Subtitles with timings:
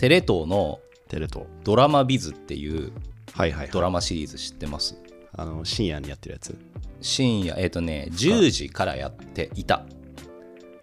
[0.00, 1.44] テレ東のテレ東。
[1.62, 2.90] ドラマビズっていう
[3.34, 4.96] はいはい、はい、ドラマシリーズ知ってます？
[5.36, 6.56] あの深夜にやってるやつ。
[7.02, 9.84] 深夜えっ、とね10時からやっていた。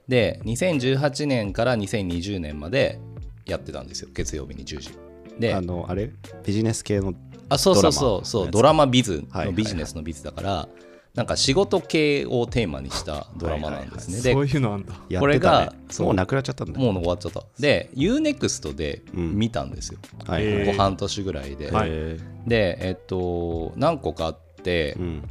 [0.07, 2.99] で2018年から2020年まで
[3.48, 4.09] やってたんですよ。
[4.13, 4.91] 月曜日に10時。
[5.40, 6.12] であのあれ？
[6.45, 7.15] ビジネス系の
[7.49, 8.52] あそうそうそうそう。
[8.52, 9.48] ドラマビズはいはいはい。
[9.48, 10.70] のビジネスのビズだから、
[11.17, 14.94] なんか仕事系をテーマにしたドラマなんですね、そういうのあんだ。
[14.94, 16.05] やってた、ね、これがそう。
[16.05, 16.79] もうなくなっちゃったんだ。
[16.79, 17.43] でもう終わっちゃった。
[17.60, 20.45] で UNEXT でうん見たんですよ、はい。
[20.45, 21.90] えーここ半年ぐらいで、はい。
[21.91, 25.23] えでえっと何個かあって、ーうん。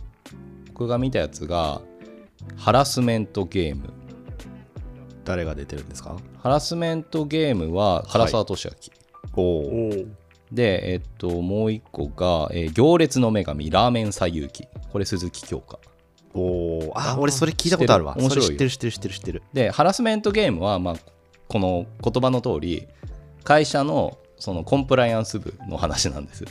[0.67, 1.81] 僕が見たやつが
[2.57, 3.91] ハラスメントゲーム。
[5.25, 6.17] 誰が出てるんですか？
[6.43, 8.71] ハラスメントゲームは唐沢俊
[9.37, 9.93] 明、おおおお。
[10.53, 15.79] で、えっと、もう一個が、えー行列の女神ラーメン西遊記これ鈴木京香。
[16.35, 18.15] おああー俺それ聞いたことあるわ。
[18.15, 18.43] 知ってる。
[18.43, 19.43] 面白いそれ知ってる知ってる知ってる知ってる。
[19.53, 20.95] でハラスメントゲームは、まあ、
[21.49, 22.87] この言葉の通り
[23.45, 26.45] 会社のそのコンプライアンス部の話なんです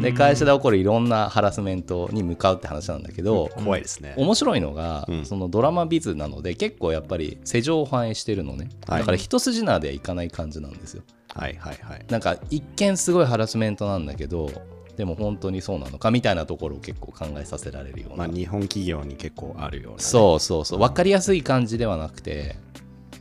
[0.00, 4.14] で会社で起こるいろんなハラスメントに向かうって話なんだけど、怖いですね。
[4.16, 5.26] 面白いのが、うん。
[5.26, 9.00] そのドラマビズなので結構やっぱり世情を反映してるのね、はい。
[9.00, 11.02] だから一筋縄ではいかない感じなんですよ
[11.34, 12.04] はいはいはい。
[12.08, 14.50] なんか一見すごいハラスメントなんだけど
[14.96, 20.78] でも本当にそうなのかみたいなところを結構考えさせられるような、まあ日本企業に結構あるようなね、そうそうそう。
[20.78, 22.56] 分かりやすい感じではなくて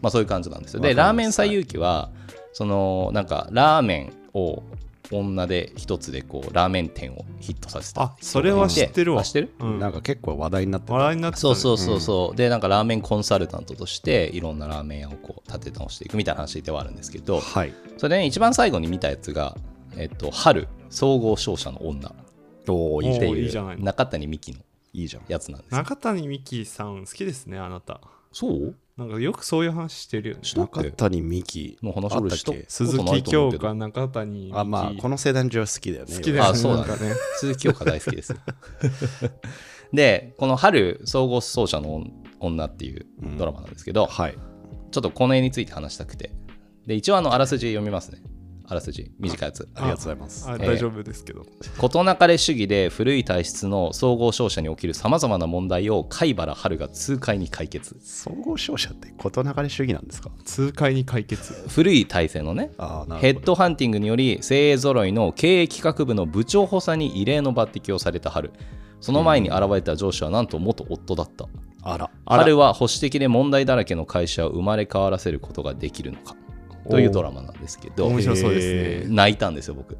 [0.01, 0.81] まあそういう感じなんですよ。
[0.81, 2.09] でラーメン西遊記は
[2.53, 4.63] そのなんかラーメンを
[5.11, 8.01] 女で一つでこうラーメン店をヒットさせた。
[8.01, 9.21] あそれは知ってるわ。
[9.21, 9.49] あ知ってる？
[9.59, 9.79] うん。
[9.79, 10.93] なんか結構話題になってた。
[10.93, 11.37] 話題になってた。
[11.37, 17.73] ねそうそうそうそう、でなんかラーメンコンサルタントとしていろんなラーメン屋をこう立て直していくみたいな話ではあるんですけどはい。
[17.97, 19.55] それで、ね、一番最後に見たやつが
[19.97, 22.13] 「えっと、春総合商社の女」っ
[22.67, 24.59] おおいう中谷美紀の
[24.93, 25.23] いいじゃん。
[25.27, 25.77] やつなんですよ。
[25.77, 27.99] 中谷美紀さん好きですね、あなた。
[28.31, 28.75] そう？
[28.99, 30.41] なんかよくそういう話してるよね。
[30.55, 32.65] 中谷美紀の話あったっけ？
[32.67, 34.59] 鈴木京香、中谷美紀。
[34.59, 36.49] あまあこの世代の女子好きだよね好きだよね。
[36.49, 37.13] あそうだね。
[37.37, 38.35] 鈴木京香大好きです
[39.93, 42.03] でこの「春総合奏者の
[42.41, 43.05] 女」っていう
[43.37, 44.35] ドラマなんですけど、はい。
[44.91, 46.31] ちょっとこの絵について話したくて。
[46.85, 48.19] で一応あのあらすじ読みますね
[48.71, 49.67] あらすじ短いやつ。
[49.73, 50.47] ありがとうございます。
[50.47, 51.43] あ大丈夫ですけど。
[51.79, 57.97] 事なかれ主義で古い体質の総合商社に起きるさまざまな問題を貝原春が痛快に解決。
[57.99, 60.29] 総合商社って事流れ主義なんですか？
[60.45, 61.53] 痛快に解決。
[61.67, 62.69] 古い体制のね。
[63.19, 68.53] ヘッドハンティングにより精鋭揃いの経営企画部の部長補佐に異例の抜擢をされた春。
[69.01, 71.47] その前に現れた上司はなんと元夫だった。
[71.81, 72.11] あら。
[72.25, 72.43] あら。
[72.43, 76.35] 春は保守的で問題だらけの会社を生まれ変わらせることができるのか
[76.89, 78.61] というドラマなんですけど面白そうで
[79.03, 79.15] すね。
[79.15, 79.97] 泣いたんですよ僕。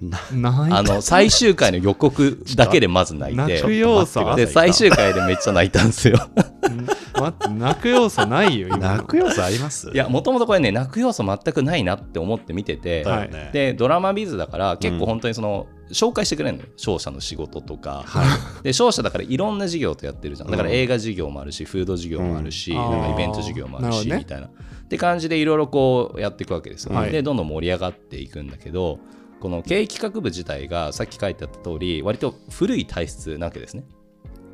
[0.00, 3.42] な泣いあの最終回の予告だけでまず泣いて。
[3.42, 6.18] 泣く要素あで最終回でめっちゃ泣いたんですよ。
[7.50, 8.76] 泣く要素ないよ。
[8.76, 9.90] 泣く要素あります？
[9.92, 16.68] いやもともとこれね泣く要素全くないなって思って見てて、だよねでドラマビズだから結構本当にその、紹介してくれるのよ。
[16.76, 20.50] 商社の仕事とか、はで商社だからいろんな事業とやってるじゃん。
[20.50, 24.16] だから映画事業もあるしフード事業もあるし、うんなんかイベント事業もあるあーなるほどね。
[24.16, 24.48] しみたいな
[24.88, 27.12] って感じでいろいろこうやっていくわけですよ、はい。
[27.12, 28.98] でどんどん盛り上がっていくんだけど
[29.38, 33.84] この経営企画部自体がさっき書いてあった通り割と古い体質なわけですね。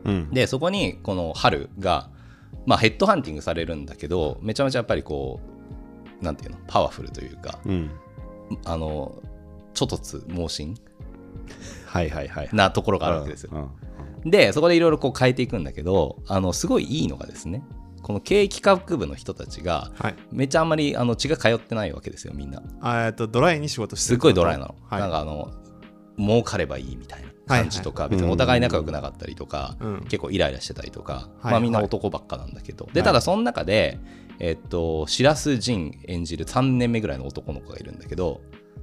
[0.04, 0.30] うん。
[0.30, 2.10] でそこにこの春が、
[2.66, 5.40] まあ、ヘッドハンティングされるんだけどめちゃめちゃやっぱりこ
[6.20, 7.90] うなんていうのパワフルというかうん。
[8.64, 9.22] あの
[9.72, 10.76] ちょっとつ盲信
[11.86, 12.48] はいはいはい。
[12.52, 13.50] なところがあるわけですよ。
[13.52, 13.70] うん
[14.24, 14.30] うん。
[14.32, 17.62] でそこでいろいろこう変えていくんだけどあのすごいいいのがですね
[18.04, 20.14] この経営企画部の人たちがはい。
[20.30, 22.62] めっちゃあんまりあの血が通ってないわけですよみんな。
[22.80, 25.00] あえっと、ドライに仕事してすっごいドライなの、はい。
[25.00, 25.50] なんかあの
[26.18, 30.00] 儲かればいいみたいな感じとか、い別にお互い仲良くなかったりとか、うん。
[30.02, 31.52] 結構イライラしてたりとか、はい。
[31.52, 33.06] まあ、みんな男ばっかなんだけど、ではい。
[33.06, 33.98] ただその中で、
[34.38, 38.42] えっと白洲仁演じる3年目ぐらいの男の子がいるんだけど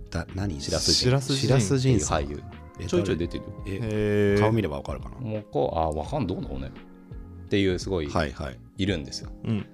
[0.09, 0.59] だ何？
[0.59, 2.43] 白洲白洲白洲っていう仁俳優。
[2.79, 3.63] えちょいちょい出てるよ。
[3.67, 5.17] え顔見ればわかるかな？
[5.19, 6.71] もうこうあわかんどうだろうね。
[7.45, 9.65] っていうすごいはいはいいるんですよ、うん。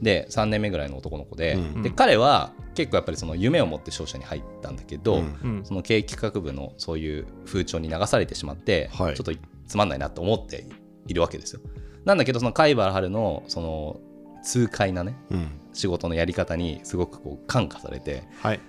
[0.00, 1.82] で3年目ぐらいの男の子で,、うん。
[1.82, 5.38] で彼は結構やっぱりその夢を持って商社に入ったんだけど、うん。
[5.42, 5.64] うん。
[5.64, 9.14] その経営企画部のそういう風潮に流されてしまって、はい。
[9.14, 9.32] ちょっと
[9.66, 10.66] つまんないなと思って
[11.06, 11.60] いるわけですよ。
[12.04, 14.00] なんだけどその貝原春のその
[14.42, 15.48] 痛快なねうん。
[15.72, 18.60] 仕事のやり方にすごくこう感化されてはい。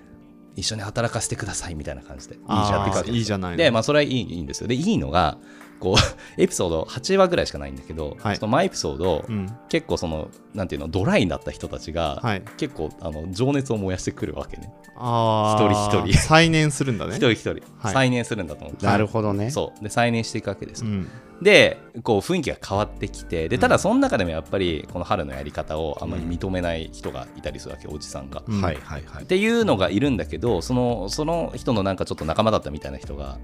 [0.56, 2.36] 一緒に働かせてくださいみたいな感じで。
[2.36, 3.58] いいじゃないの。
[3.58, 4.68] でまあそれはいいいいんですよ。
[4.68, 5.38] でいいのが
[5.80, 5.96] こう
[6.42, 8.38] エピソード8話ぐらいしかないんだけど、はい。
[8.38, 9.48] その毎エピソード、うん。
[9.70, 12.44] 結構そのなんていうのドライになった人たちが、はい。
[12.58, 14.74] 結構あの情熱を燃やしてくるわけね。
[14.96, 16.18] 一人一人。
[16.18, 17.12] 再燃するんだね。
[17.12, 17.94] 一人一人、はい。
[17.94, 18.86] 再燃するんだと思う。
[18.86, 19.52] なるほどね。
[19.52, 19.84] そう。
[19.84, 21.08] で再燃していくわけです、うん。
[21.42, 28.42] でこう雰囲気が変わってきてでただその中でもやっぱりこの春のやり方をあんまり認めない人がいたりするわけ、おじさんが。
[28.48, 28.62] うん。
[28.62, 33.38] はいはいはいっていうのがいるんだけどそのその人のなんかちょっと仲間だったみたいな人が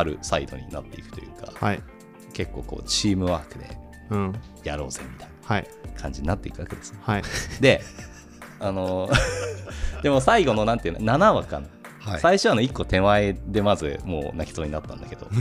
[0.00, 1.82] 春サイドになっていくというかはい。
[2.32, 3.66] 結構こうチームワークで
[4.10, 4.34] うん。
[4.64, 5.68] やろうぜみたいはい。
[5.94, 6.94] な感じになっていくわけです。
[7.02, 7.22] はい。
[7.60, 7.82] で
[8.58, 9.08] あの
[10.02, 11.66] でも最後のなんていうの7話かな、
[12.00, 12.20] はい。
[12.20, 15.26] 最初話の1個手前でまずもう泣きそうになったんだけど。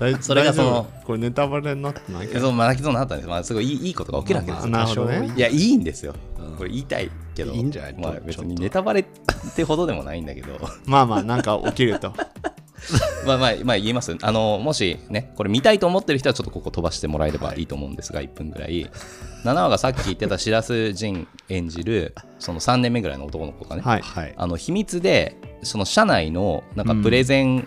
[0.00, 2.28] 大それがそのこれネタバレになってない？
[2.28, 5.32] けど泣きそうになったんです、まあ、すごいいいことが起きるわけですよ、なるほどね。
[5.36, 6.14] いやいいんですよ。
[6.38, 6.56] うん。
[6.56, 7.52] これ言いたいけど。
[7.52, 7.94] いいんじゃない？
[7.96, 9.04] まあ、別にネタバレっ
[9.54, 10.58] てほどでもないんだけど。
[10.86, 12.12] まあまあなんか起きると
[13.26, 14.16] まあまあ、まあ、言います。
[14.20, 18.90] あのもしねこれ見たいと思ってる人はちょっとここ飛ばしてもらえればいいと思うんですが、1分ぐらい。
[19.44, 24.34] 7話がさっき言ってた白洲仁演じるその3年目ぐらいの男の子がね、はいはい。
[24.36, 27.66] あの秘密でその社内のなんかプレゼン、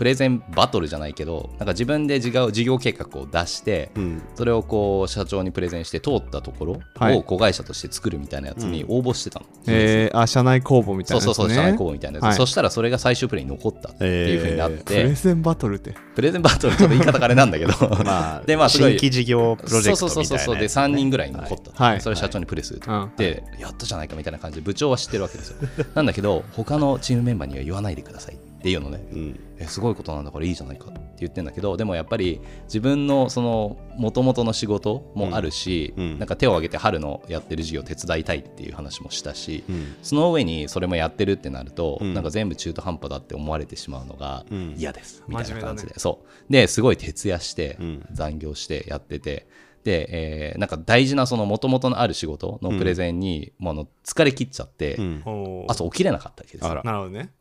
[0.00, 4.22] プレゼンバトルじゃないけどなんか自分で事業事業計画を出して、うん。
[4.34, 7.18] それをこう社長にプレゼンして通ったところはい。
[7.18, 12.34] を子会社として作るみたいなやつに応募してたの、えー、あ社内公募みたいなね、そうそうそう社内公募みたいなやつ、はい。
[12.34, 15.94] そしたらそれが最終プレイに残ったっていうふうになっプて、レゼンバトルって。
[16.14, 17.72] プレゼンバトルちょっと言い方があれなんだけど。
[18.02, 22.00] まあでまあ新規事業プロジェクトそうみたいなそうそうそうで3人ぐらい残った、はい。
[22.00, 22.80] それ社長にプレス
[23.18, 25.56] でやったじゃないかみたいな感じで部長は知ってるわけですよ。
[25.94, 29.04] なんだけど他のチームメンバーには言わないでくださいっていうのね。
[29.12, 36.04] うんえすごいことなんだからいいじゃないかって言ってんだけどでもやっぱり自分のその元々の仕事もあるし、うん。
[36.04, 39.94] うんなんか手を挙げて春のやってる事業を手伝いたいっていう話もしたし、うん。
[40.02, 42.14] その上にそれもやってるってなると、うん。
[42.14, 44.74] なんか全部中途半端だって思われてしまうのがうん。
[44.76, 46.52] 嫌です、みたいな感じで、ねそう。
[46.52, 48.06] ですごい徹夜して、うん。
[48.12, 49.46] 残業してやってて
[49.84, 55.66] で、えーなんか大事なその元々のある仕事のプレゼンに、もうあの疲れ切っちゃって、うん。
[55.68, 57.32] 朝起きれなかったわけですなるほどね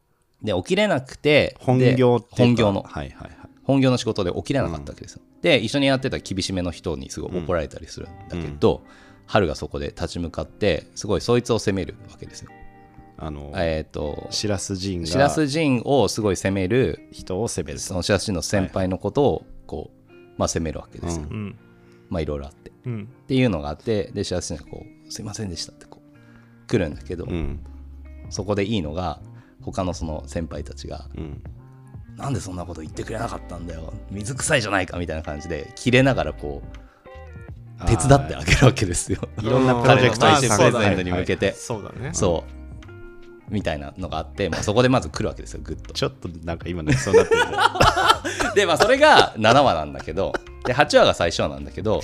[0.44, 2.83] で起きれなくて本で業って本業の。
[2.83, 3.50] はいはいはい。
[3.69, 8.81] 本業の仕事で起きれなかったわけですよ、で一緒にやってた厳しめの人にすごい怒られたりするんだけど、
[9.27, 12.50] 春がそこで立ち向かってすごいそいつを責めるわけですよ。
[13.18, 21.56] あのえっ、と白洲仁白が洲仁をすごい責める人を責めるその白洲仁の先輩のことをこう、まあ、責めるわけですよ、ううん。
[22.09, 22.71] まあいろいろあって。
[22.71, 23.07] っうん。
[23.27, 27.59] ていうのがあってで白洲仁がこうすいませんでしたってこう来るんだけど、うん。
[28.31, 29.19] そこでいいのが
[29.62, 31.42] 他のその先輩たちがうん。
[32.18, 33.94] なんでそんなこと言ってくれなかったんだよ。
[34.12, 39.20] 水臭いじゃないかみたいな感じで切れながらこう手伝ってあげるわけですよ。
[39.42, 39.46] い。
[39.46, 42.10] ろんなプロジェクト彼の最終プレまあゼントに向けて、そうだね。
[42.14, 42.60] そう。
[43.50, 45.94] みたいなのがあって、まあ、そこでまず来るわけですよグッと。
[45.94, 47.42] ちょっとなんか今泣きそうになってる
[48.54, 50.34] でまあそれが7話なんだけど
[50.66, 52.02] で8話が最初話なんだけど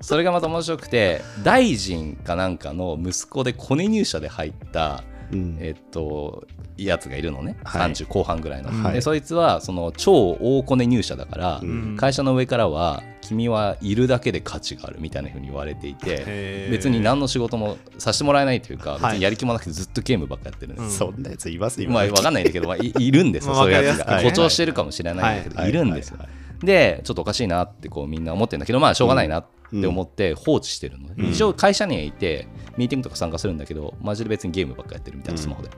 [0.00, 5.11] それがまた面白くて大臣かなんかの息子でコネ入社で入ったうん
[5.60, 6.46] えっと
[6.76, 7.90] やつがいるのね、はい。
[7.92, 8.94] 30後半ぐらいの、はい。
[8.94, 11.96] でそいつはその超大コネ入社だから、うん。
[11.96, 19.16] 会社の上からは君はいるだけで価値があるみたいな風に言われていて別に何の仕事もさせてもらえないというか別はい。
[19.18, 24.16] にやる気もなくてずっとゲームばっかやってるんです、そんなやついます今まあわかんないんだけど、まあ、い いるんですよ、まあそういうやつが。
[24.16, 25.70] 誇張してるかもしれないんだけど、はい。
[25.70, 25.72] い。
[25.72, 26.18] るんですよ。
[26.18, 26.66] はい。
[26.66, 31.14] で、ちょっとおかしいなってこうみんな思ってるんだけど、まあしょうがないなって思って放置してるのね。
[31.18, 31.30] うん。
[31.30, 35.70] 一応会社にはいて、ミーティングとか参加するんだけど、マジで別にゲームばっかやってるみたいな、スマホで。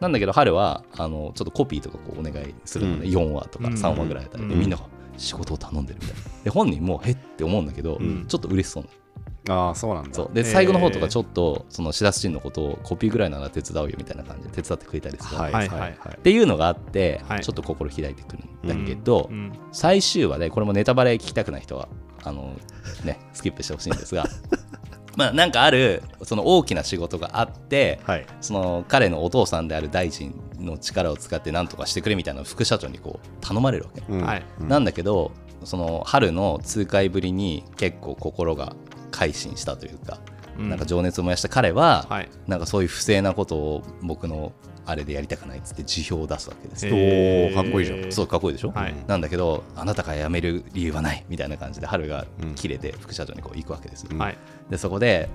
[0.00, 3.12] なんだけど、春はあのちょっとコピーとかこうお願いするので、うん。
[3.12, 3.74] 4話とかうん。
[3.74, 4.60] 3話ぐらいだったりで、うん。
[4.60, 4.84] みんなが
[5.16, 6.22] 仕事を頼んでるみたいな。
[6.44, 8.26] で、本人もへって思うんだけど、ん。
[8.26, 9.00] ちょっと嬉しそうなの。
[9.48, 10.14] ああそうなんだ。
[10.14, 10.34] そう。
[10.34, 15.68] で最後の方とかちょっとその白洲ンのことをコピーぐらいなら手伝うよみたいな感じで手伝ってくれたりする、はいはいい。
[15.68, 17.40] はいいっていうのがあって、はい。
[17.40, 19.52] ちょっと心開いてくるんだけど、うん。
[19.72, 21.88] 最終話でこれもネタバレ聞きたくない人は
[22.24, 22.56] あの、
[23.04, 24.24] ね、スキップしてほしいんですが。
[25.16, 28.26] まあなんかあるその大きな仕事があってはい。
[28.40, 34.24] その彼のお父さんである大臣の力を使って何とかしてくれみたいな副社長にこう頼まれるわけ、うん。
[34.24, 34.42] はい。
[34.60, 35.32] うんなんだけど
[35.64, 38.74] その春の痛快ぶりに結構心が
[39.10, 40.18] 改心したというか、
[40.58, 40.70] うん。
[40.70, 42.28] なんか情熱を燃やした彼は、はい。
[42.46, 44.52] なんかそういう不正なことを僕の
[44.90, 46.86] あれでやりたくないっつって辞表を出すわけです。
[46.86, 47.54] おー。
[47.54, 48.12] かっこいいじゃん。
[48.12, 48.94] そうかっこいいでしょ、はい。
[49.06, 54.02] なんだけどあなたが辞める理由はないみたいな感じで春がうん切れて副社長にこう行くわけです。
[54.02, 54.18] よ、うん。
[54.18, 54.36] はい。
[54.68, 55.28] でそこで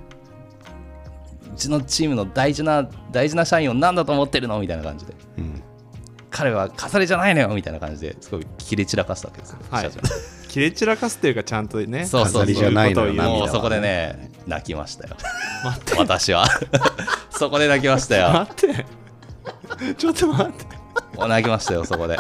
[1.53, 4.59] うちのチームの大事な大事な社員を何だと思ってるの？
[4.59, 5.13] みたいな感じで。
[5.38, 5.63] うん。
[6.29, 7.47] 彼は重ねじゃないのよ？
[7.50, 9.89] みたいな感じですごい切れ散らかすわけですよ、はい。
[9.89, 10.09] 副社長。
[10.55, 15.15] 切れ散らかすっていうかちゃんとねそうそう飾りじゃないのよそこでね泣きましたよ。
[15.65, 15.95] 待って。
[15.95, 16.47] 私は。
[17.29, 18.31] そこで泣きましたよ。
[18.31, 18.85] 待って
[19.98, 20.86] ちょっと待って。
[21.17, 22.17] 泣きましたよそこで。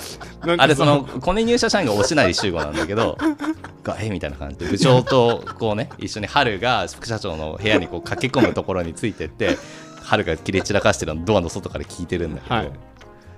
[0.57, 3.17] あれそのコネ入社社員が押しない集合なんだけど
[3.83, 9.57] がえみたいな感じで部長とこうね一緒に春が副社長の部屋にこう駆け込むところについてって
[10.01, 12.71] 春が切れ散らかしてるのをドアの外から聞いてるんだけど、はい。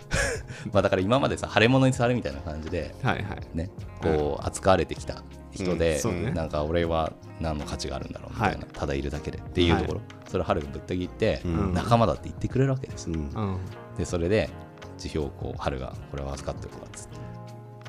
[0.72, 3.26] まあだから今までさ腫れ物に触るみたいな感じではいはい。
[3.54, 3.70] ね
[4.02, 6.32] こう扱われてきた人で、うんね。
[6.32, 8.68] なんか俺は何の価値があるんだろうみたいな、はい。
[8.74, 11.74] ただいるだけでっていうところ、それを春がぶった切って、うん。
[11.74, 13.60] 仲間だって言ってくれるわけですうん
[13.98, 14.50] でそれで
[14.98, 17.18] 辞表をこう春がこれは預かっておくわっつって。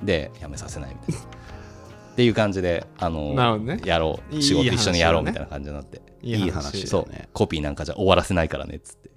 [0.03, 1.29] で辞めさせないみたいな。
[2.13, 3.81] っていう感じであのね。
[3.85, 4.43] やろう。
[4.43, 7.07] 仕事一緒にやろうみたいな感じになっていい話そう。
[7.33, 9.11] コピーなんかじゃ終わらせないからねっつって。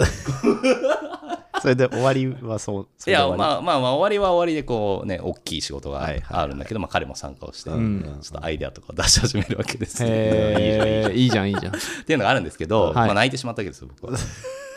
[1.60, 8.02] それで終わりはそういやまああまあまあ終わりは終わりでこうね大きい仕事があるんだけど、まあ、彼も参加をして、ん。
[8.22, 10.08] ちょっとアイデアとかを出し始めるわけですよ。
[10.10, 11.50] へえ いいじゃん。
[11.50, 11.74] いいじゃん。
[11.74, 12.94] っていうのがあるんですけど、はい。
[12.94, 14.18] まあ、泣いてしまったわけですよ僕は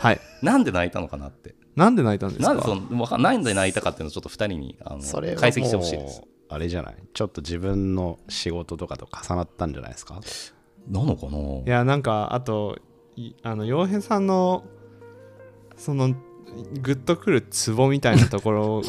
[0.04, 0.20] はい。
[0.42, 1.54] なんで泣いたのかなって。
[1.76, 2.48] なんで泣いたんですか？
[2.48, 6.22] なんでそのわかんなんで泣いたかっていうのをちょっと2人にあのそれは解析してほしいです。
[6.50, 10.20] あれじゃないちょっと自分の仕事とかと重なったんじゃないですか？
[10.88, 11.38] なのかな？
[11.38, 12.78] いやなんかあと
[13.16, 14.64] いあの洋平さんの
[15.76, 18.82] そのグッとくるツボみたいなところ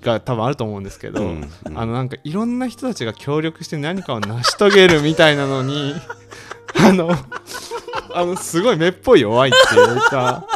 [0.00, 1.78] が多分あると思うんですけど、うんうん。
[1.78, 5.94] あのなんかいろんな人たちが協力して何かを成し遂げるみたいなのに
[6.80, 7.10] あの
[8.14, 10.46] あのすごい目っぽい弱いっていうか。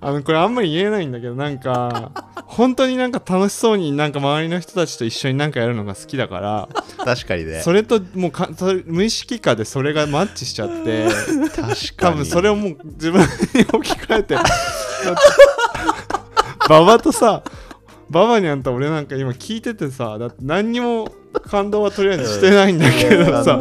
[0.00, 2.10] あのこれあんまり言えないんだけどなんか
[2.44, 6.68] 本当になんか楽しそうになんか周りの人たちと一緒になんかやるのが好きだから
[7.02, 7.62] 確かにね。
[7.62, 8.50] それともうか
[8.84, 11.74] 無意識化でそれがマッチしちゃって確かに。
[11.96, 13.40] 多分それをもう自分に置
[13.80, 14.36] き換えて
[16.68, 17.42] 馬場とさ
[18.10, 21.08] ババニャンと俺なんか今聞いててさだって何にも
[21.40, 23.60] 感動はとりあえずしてないんだけどさ、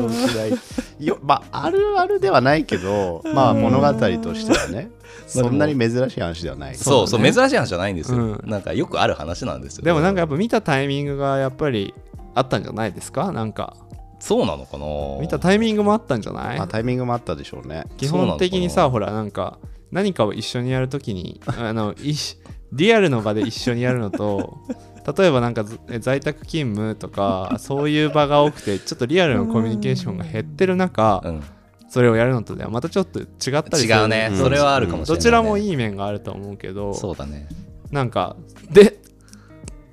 [0.99, 4.89] よまああるあるではないけどまあ物語としてはね
[5.27, 6.75] そんなに珍しい話ではない。
[6.75, 8.49] そうそう珍しい話じゃないんですよ、うん。
[8.49, 9.83] なんかよくある話なんですよ。
[9.83, 11.93] でもなんかやっぱ見たタイミングがやっぱり
[12.35, 13.31] あったんじゃないですか？
[13.31, 13.75] なんか。
[14.19, 14.85] そうなのかな？
[15.19, 16.57] 見たタイミングもあったんじゃない？
[16.57, 17.85] まあタイミングもあったでしょうね。
[17.97, 19.57] 基本的にさほらなんか
[19.91, 22.37] 何かを一緒にやるときにあのいし
[22.71, 24.59] リアルの場で一緒にやるのと
[25.05, 31.43] 例えばなんかず在宅勤務とか そういう場が多くてちょっとリアルのコミュニケーションが減ってる中うん、
[31.89, 34.37] それをやるのとではまたちょっと違ったりする違うね、うん。
[34.37, 35.17] それはあるかもしれない、ね。
[35.17, 37.47] どちらもいい面があると思うけどそうだね。
[37.91, 38.35] なんか
[38.71, 38.97] で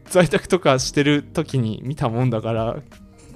[0.07, 2.77] 在宅とかしてる時に見たもんだから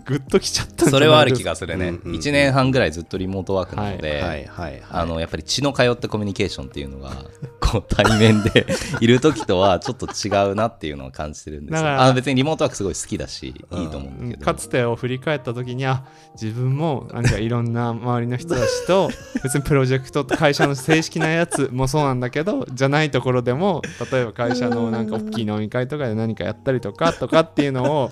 [0.04, 2.18] グッときちゃったそれはある気がするね、うんうんうん。
[2.18, 7.10] 1年半ぐらいずっとリモートワークなので、はいはいはいあのやっぱり血の通ったコミュニケーションっていうのが
[7.60, 8.66] こう対面で
[9.00, 11.82] いる時とはちょっと違うなっていうのを感じてるんですよ。
[11.82, 14.44] だからあの別にリモートワークすごい好きだし、いいと思うんだけど。
[14.44, 16.04] かつてを振り返った時にあ
[16.40, 19.10] 自分もなんかいろんな周りの人たちと
[19.42, 23.82] 別にプロジェクトと会社の正式なやつもそうなんだけどじゃないところでも
[24.12, 28.10] 例えば会社のなんか大きい飲み会とかで何かやったりとかとかっていうのを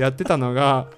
[0.00, 0.88] やってたのが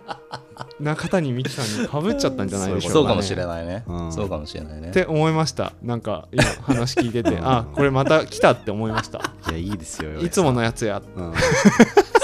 [0.81, 4.13] 中谷美紀さんにかぶっちゃったんじゃないでしょうか、ね、そうかもしれないね、うん。
[4.13, 4.91] そうかもしれないね。
[4.91, 5.73] って思いました。
[5.83, 7.39] なんか今話聞いてて。
[7.41, 9.19] あこれまた来たって思いました。
[9.51, 11.03] いやいいですよいつものやつや。
[11.17, 11.33] うん。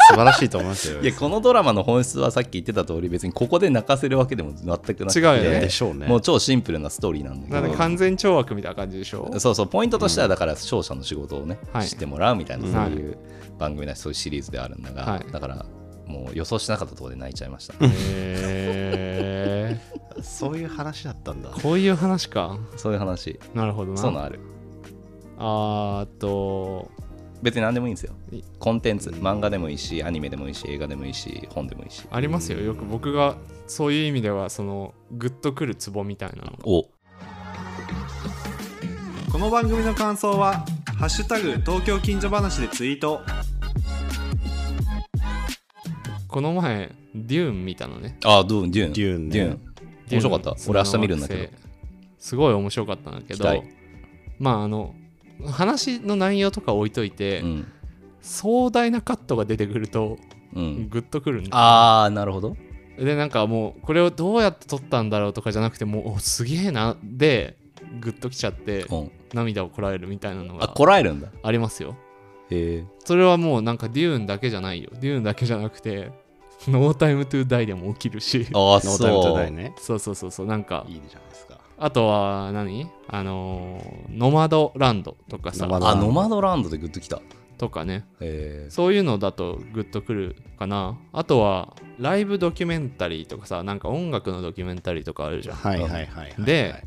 [0.08, 5.20] 素晴らしいと思いますよいやこのドラマの本質はさっき言ってた通り別にここで泣かせるわけでも全くなくて。
[5.20, 5.60] 違うよね。
[5.60, 7.60] でしょうねもう超シンプルなストーリーなんだけど。
[7.60, 11.86] なんで完全懲悪みたいな感じでしょそうそうポイントとしてはだから勝者の仕事をね、はい。
[11.86, 13.18] 知ってもらうみたいなうんそういう
[13.58, 15.26] 番組だしそういうシリーズであるんだが、はい。
[15.30, 15.66] だから
[16.08, 19.78] もう予想しなかったところで泣いちゃいました、へ
[20.22, 21.50] そういう話だったんだ。
[21.50, 22.58] ーこういう話か。
[22.76, 23.38] そういう話。
[23.54, 23.98] なるほどな。
[23.98, 24.40] そういうのある。
[25.38, 26.90] あーっと。
[27.40, 28.14] 別に何でもいいんですよ。
[28.32, 28.42] い。
[28.58, 29.10] コンテンツ。
[29.10, 32.04] 漫画でもいいしアニメでもいいし映画でもいいし本でもいいし。
[32.10, 32.60] ありますよ。
[32.60, 33.36] よく僕が
[33.66, 36.50] そういう意味ではそのグッとくるツボみたいなの。
[36.50, 36.88] がお。
[39.30, 40.64] この番組の感想は
[40.98, 43.20] 「ハッシュタグ東京近所話」でツイート
[46.28, 48.18] この前デューン見たのね。
[48.24, 48.92] あドゥーンデューン。
[48.92, 49.34] デューンね。
[49.34, 49.60] デューン。
[50.10, 50.50] 面白かった。
[50.50, 51.48] デューン俺明日見るんだけど。
[52.18, 53.64] すごい面白かったんだけど
[54.38, 54.94] まああの
[55.46, 57.72] 話の内容とか置いといて、うん。
[58.20, 60.18] 壮大なカットが出てくると
[60.54, 60.88] うん。
[60.88, 62.56] グッとくるんですよああなるほど。
[62.98, 66.96] でなんかもうこれをどうやって撮ったんだろうとかじゃなくてもうおすげえな。
[67.02, 67.56] で
[68.00, 69.10] グッときちゃってうん。
[69.32, 71.28] 涙をこらえるみたいなのあがこらえるんだ。
[71.42, 71.96] ありますよ
[72.50, 74.90] へえそれはもうなんかデューンだけじゃないよ。
[75.00, 76.10] デューンだけじゃなくて
[76.66, 78.46] No Time to Die でも起きるし。
[78.52, 79.36] ああ No Time to そう。
[79.36, 80.84] Die ねそうそうそうそうなんか。
[80.88, 81.58] いいじゃないですか。
[81.78, 82.88] あとは何？
[83.06, 85.68] あのーノマドランドとかさ。
[85.70, 87.20] あノマドランドでグッときた。
[87.58, 88.04] とかね。
[88.20, 88.70] えー。
[88.72, 90.98] そういうのだとグッとくるかな。
[91.12, 95.56] あとはライブドキュメンタリーとかさなんか音楽のドキュメンタリーとかあるじゃん。
[95.56, 96.34] はいはいはいはいはい。
[96.44, 96.84] で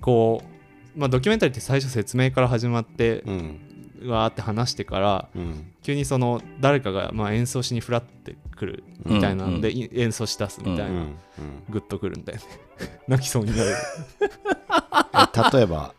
[0.00, 0.42] こ
[0.96, 3.60] うまあドキュメンタリーって最初説明から始まってうん
[4.04, 5.72] わーって話してからうん。
[5.82, 9.76] 急にその誰かがまあ演奏しにフラってくるみたいなので、うん。
[9.76, 10.96] い演奏し出すみたいな、うん。
[10.96, 11.16] うん。
[11.68, 12.44] グッとくるんだよね。
[13.08, 13.70] 泣きそうになる。
[13.70, 15.94] え例えば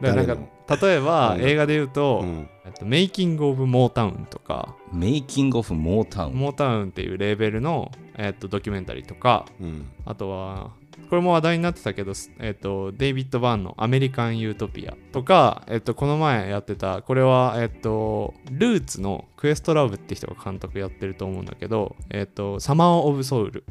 [0.00, 0.36] なんか
[0.80, 1.42] 例えばうん。
[1.42, 2.48] 映画で言うと、うん。
[2.64, 6.34] えっとメイキング・オブ・モータウンとか、メイキング・オフ・モータウン。
[6.34, 9.90] モータウンっていうレーベルの、えっと、ドキュメンタリーとか、うん。
[10.04, 10.72] あとは、
[11.10, 23.64] これも話題になってたけど、えっと、デイビッド・バーンのアメリカン・ユートピアとか、えっと、この前やってた、これは、えっと、ルーツのクエストラブって人が監督やってると思うんだけど、えっと、サマー・オブ・ソウル。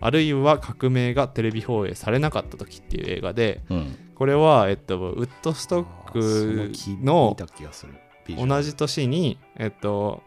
[0.00, 3.96] あるいは革命がテレビ放映されなかった時っていう映画で、うん。
[4.14, 7.36] これは、えっと、ウッドストッそク気の
[8.28, 10.22] 同じ年に、えっと、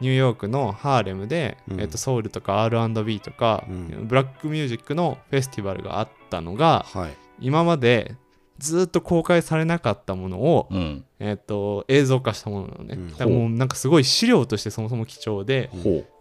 [0.00, 8.16] ニューヨークのハーレムで、うんえっと、ソウルとか R&B とか、うんブラックミュージックのフェスティバルがあったのがはい今まで
[8.60, 11.04] ずっと公開されなかったものを、うん。
[11.18, 15.70] えっと、映像化したものなのね、うんもうなんかすごい資料としてそもそも貴重で。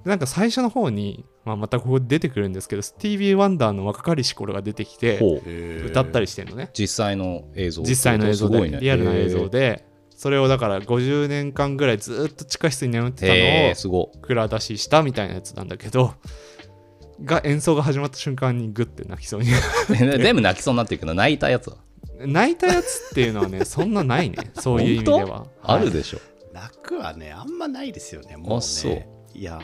[0.06, 5.20] なんか最初の方に、まあ、またここで出てくるんですけどスティービー・ワンダーの若かりし頃が出てきて。
[5.86, 7.84] 歌ったりしてるのね実際の映像。
[7.84, 9.50] 実際の映像で、ねリアルな映像。
[9.50, 9.86] で
[10.20, 16.14] それをだから50年間ぐらいずっと地下室に眠ってたのを蔵出ししたみたいなやつなんだけど
[17.24, 19.52] が演奏が始まった瞬間にグッて泣きそうにい。
[19.88, 21.78] 全部泣きそうになってるけど、泣いたやつは？
[22.20, 26.20] 泣いたやつっていうのはねそんなないね そういう意味でははいあるでしょ。
[26.52, 29.62] 楽はねあんまないですよねもうねあそういや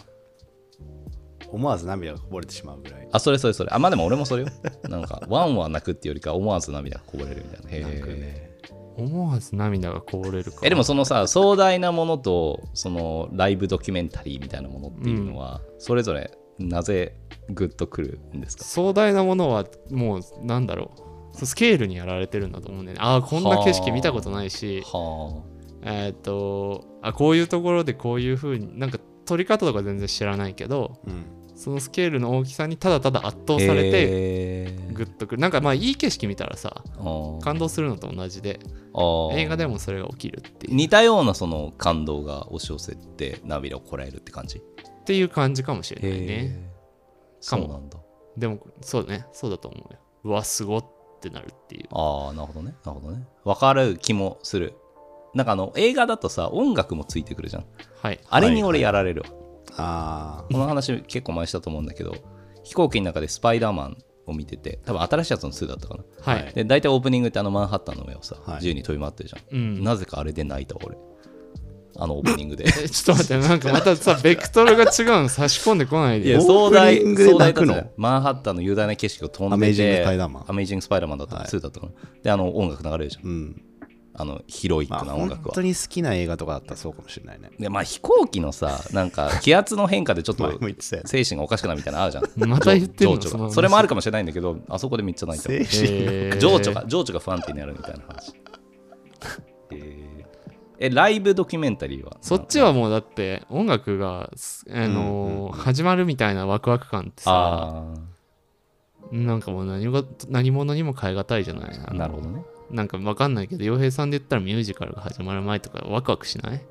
[1.51, 3.69] 思わず涙がこぼれてしまうぐらいあ、それそれそれ。
[3.73, 4.49] あ、まあでも俺もそれよ。
[4.89, 7.89] なんか、ワンは泣くっていうよりか、思わず涙がこぼれるみたいな。
[7.89, 8.15] へなんかえ。
[8.15, 8.54] ね
[8.97, 17.15] 思わず涙がこぼれるかえでもそのさ壮大なものとそのライブドキュメンタリーみたいなものっていうのは、それぞれなぜ
[17.49, 18.63] グッとくるんですか？
[18.63, 20.91] 壮大なものはもうなんだろ
[21.33, 21.45] う。
[21.45, 23.03] スケールにやられてるんだと思うんだよね。
[23.03, 24.81] ああこんな景色見たことないし。
[24.85, 25.43] は
[25.81, 35.41] えーっとあこういうところでこういう風になんか撮り方とか全然知らないけどうんそのスケールの大きさにただただ圧あ倒されててグッとくる。
[35.41, 36.83] なんかまあいい景色見たらさ
[37.41, 38.59] 感感動するのと同じで
[39.33, 40.75] 映画でもそれが起きるっていう。
[40.75, 44.59] 似たようなその感動が押し寄せて涙をこらえるって感じ？
[44.59, 46.25] っていう感じかもしれないね。
[46.27, 47.49] へー。
[47.49, 47.63] かも。
[47.63, 47.97] そうなんだ。
[48.37, 49.25] でもそうね。
[49.31, 49.99] そうだと思うよ。
[50.25, 50.85] うわすごっ
[51.21, 51.87] てなるっていう。
[51.91, 52.75] ああなるほどね。
[52.83, 53.25] なるほどね。
[53.45, 54.73] 分かる気もする。
[55.33, 57.65] なんかあの映画だとさ音楽もついてくるじゃん。
[58.01, 58.19] はい。
[58.29, 59.29] あれに俺やられるわ、
[59.77, 62.15] あこの話結構前したと思うんだけど
[62.63, 66.03] 飛行機の中でスパイダーマンを見てて多分新しいやつの2だったかな。
[66.21, 68.55] はい、で大体オープニングってあのマンハッタンの上をさ、はい。
[68.55, 69.83] 自由に飛び回ってるじゃん、うん。
[69.83, 70.97] なぜかあれで泣いた俺。
[71.97, 72.65] あのオープニングで。
[72.67, 74.89] え ちょっと待ってなんかまたさ ベクトルが違う
[75.23, 76.29] の差し込んでこないで。
[76.29, 77.91] いや壮大壮大の？
[77.97, 81.35] マンハッタンの雄大な景色を飛んでてアメイジングスパイダーマンアメイジングスパイダーマンだった。
[81.35, 81.91] かはい2だったかな。
[82.23, 83.29] であの音楽流れるじゃん。
[83.29, 83.61] うん
[84.17, 85.43] あのヒロイッまあクな音楽は。
[85.45, 87.51] 本当に好きな映画とかだったらそうかもしれないね。
[87.59, 90.59] でまあ飛行機のさなんか気圧の変化でちょっと
[91.05, 92.23] 精神がおかしくなるみたいなのあるじゃん。
[92.49, 98.33] また言ってんのそれもあるかもしれないんだけどあそこでめっちゃ泣いた情緒が情緒が不安定になるみたいな話。
[99.71, 100.25] えー。
[100.77, 102.17] えライブドキュメンタリーは？
[102.21, 107.93] そっちはもうだって音楽が、すあのー始まるみたいなワクワク感ってさあ
[109.11, 111.79] なんかもう何も何者にも変え難いじゃない。
[111.97, 116.61] なるほどねなんかわかんないけど洋平さんで言ったらミュージカルが始まる前とかワクワクしない？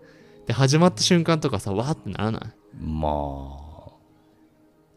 [0.46, 2.42] で始まった瞬間とかさわーってならない？
[2.85, 3.92] まあ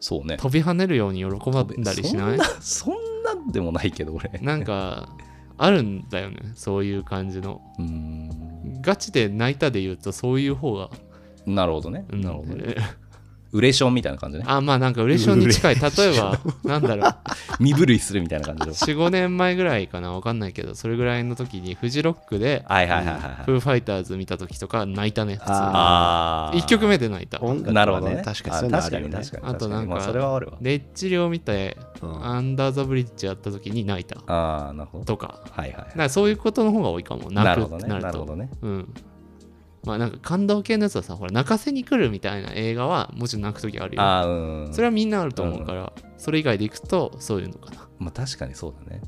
[0.00, 0.36] そうね。
[0.36, 2.38] 飛び跳ねるように喜ばんだりしない？
[2.60, 4.30] そんなでもないけど俺。
[4.42, 5.08] なんか
[5.56, 7.60] あるんだよねそういう感じの。
[7.78, 8.80] うーん。
[8.82, 10.90] ガチで泣いたで言うとそういう方が、
[11.46, 12.04] なるほどね。
[12.10, 12.76] うんなるほどね
[13.52, 14.44] ウレションみたいな感じね。
[14.46, 15.74] あまあなんか嬉しそうに近い。
[15.76, 17.14] 例えばなんだろう。
[17.60, 20.12] 身震いするみたいな感じで45年前ぐらいかな。
[20.12, 25.56] わかんないけどそれぐらいの時にフジロックではいはいはいはいフーファイターズ見た時とか泣いたね普通に。
[25.58, 27.38] あ1曲目で泣いた。
[27.40, 28.70] なるほどね確かに。
[28.70, 29.42] 確かに確かに。
[29.44, 30.58] あとなんかまあそれはあるわ。
[30.60, 32.26] レッチリを見てうん。
[32.26, 34.20] アンダーザブリッジやった時に泣いた。
[34.26, 35.04] ああなるほど。
[35.04, 35.40] とか。
[35.50, 37.30] はいはいそういうことの方が多いかも。
[37.30, 37.88] 泣くなるほどね。
[37.88, 38.50] なるほどね。
[38.62, 38.94] うん
[39.88, 44.02] まあなんか感動系のやつはさほら泣かせに来るみたいな映画はもちろん泣く時あるよ。
[44.02, 44.68] ああうん。
[44.70, 47.88] それはみんなあると思うから、それ以外でいくとそういうのかな。
[47.98, 49.00] まあ確かにそうだね。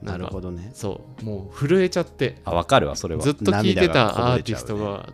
[0.00, 0.70] なるほどね。
[0.72, 2.40] そうもう震えちゃって。
[2.46, 3.20] あわかるわそれは。
[3.20, 5.10] ずっと聴いてたアーティストが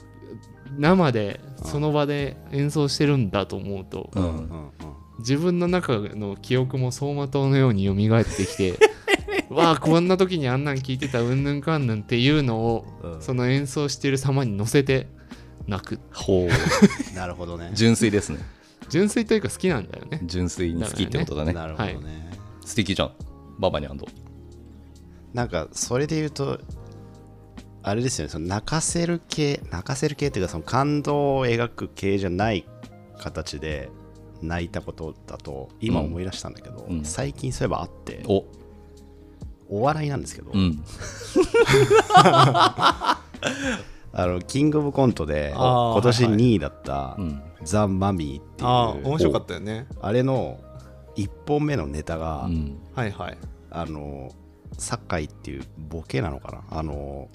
[0.78, 4.70] 生でその場で演奏してるんだと思うとうんうんうん。
[5.18, 8.78] 自分の中の記憶も走馬灯のように蘇ってきて
[9.50, 13.22] わあこんな時にあんなん聞いてたうんぬんかんぬんっていうのをうん。
[13.22, 15.08] その演奏してる様に乗せて
[15.66, 16.00] 泣く。
[16.12, 16.48] ほう。
[17.14, 17.72] なるほどね。
[17.74, 18.38] 純粋ですね。
[18.88, 20.20] 純粋というか好きなんだよね。
[20.24, 21.52] 純粋に好きってことだね。
[21.52, 22.30] なるほどね、
[22.64, 23.12] 素敵じゃん
[23.58, 24.06] ババニャンド
[25.34, 26.60] なんかそれで言うと
[27.82, 28.30] あれですよね。
[28.30, 32.66] その泣かせる系泣かせる系っていうかその感動を描く系じゃない
[33.18, 33.90] 形で
[34.42, 37.04] 泣いたことだと今思い出したんだけど、うん。
[37.04, 38.22] 最近そういえばあって。
[38.26, 38.44] お
[39.70, 40.83] お笑いなんですけど、うん。
[44.12, 46.40] あのキングオブコントで今年はいはい。
[46.40, 47.40] 2位だったうん。
[47.62, 49.87] ザ・マミーっていうああ面白かったよね。
[50.02, 50.59] あれの
[51.16, 52.78] 1本目のネタが、うん。
[52.94, 53.38] はいはい。
[53.70, 54.33] あの
[54.76, 56.62] 酒井っていうボケなのかな。
[56.70, 57.28] あの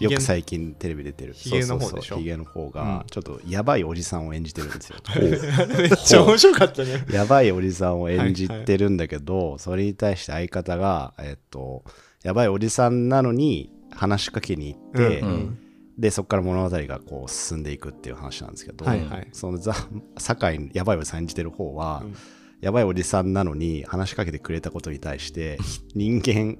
[0.00, 1.32] よく最近テレビ出てる。
[1.34, 2.16] ヒゲの方でしょ？
[2.16, 2.70] ヒゲの方うん。
[2.70, 4.96] がちょっとやばいおじさんを演じてるんですよ。
[5.78, 7.04] めっちゃ面白かったね。
[7.12, 11.84] やばいおじさんを演じてるんだけど、それに対して相方がえっと
[12.22, 15.58] やばいおじさんなのに話しかけに行って、うん
[15.98, 19.28] でそこから物語がこう進んでいくっていう話なんですけど、はいはい。
[19.32, 19.74] そのザ
[20.16, 22.14] 酒井やばいおじさん演じてる方は、うん。
[22.62, 25.58] やばいおじさんなのに話しかけてくれたことに対して
[25.94, 26.56] 人間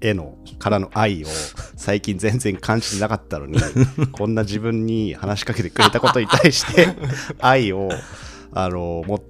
[0.00, 1.26] へのからの愛を
[1.76, 3.58] 最近全然感じてなかったのに
[4.12, 6.88] こんな自分に話しかけてくれたことに対して
[7.40, 7.88] 愛を
[8.52, 9.22] あのも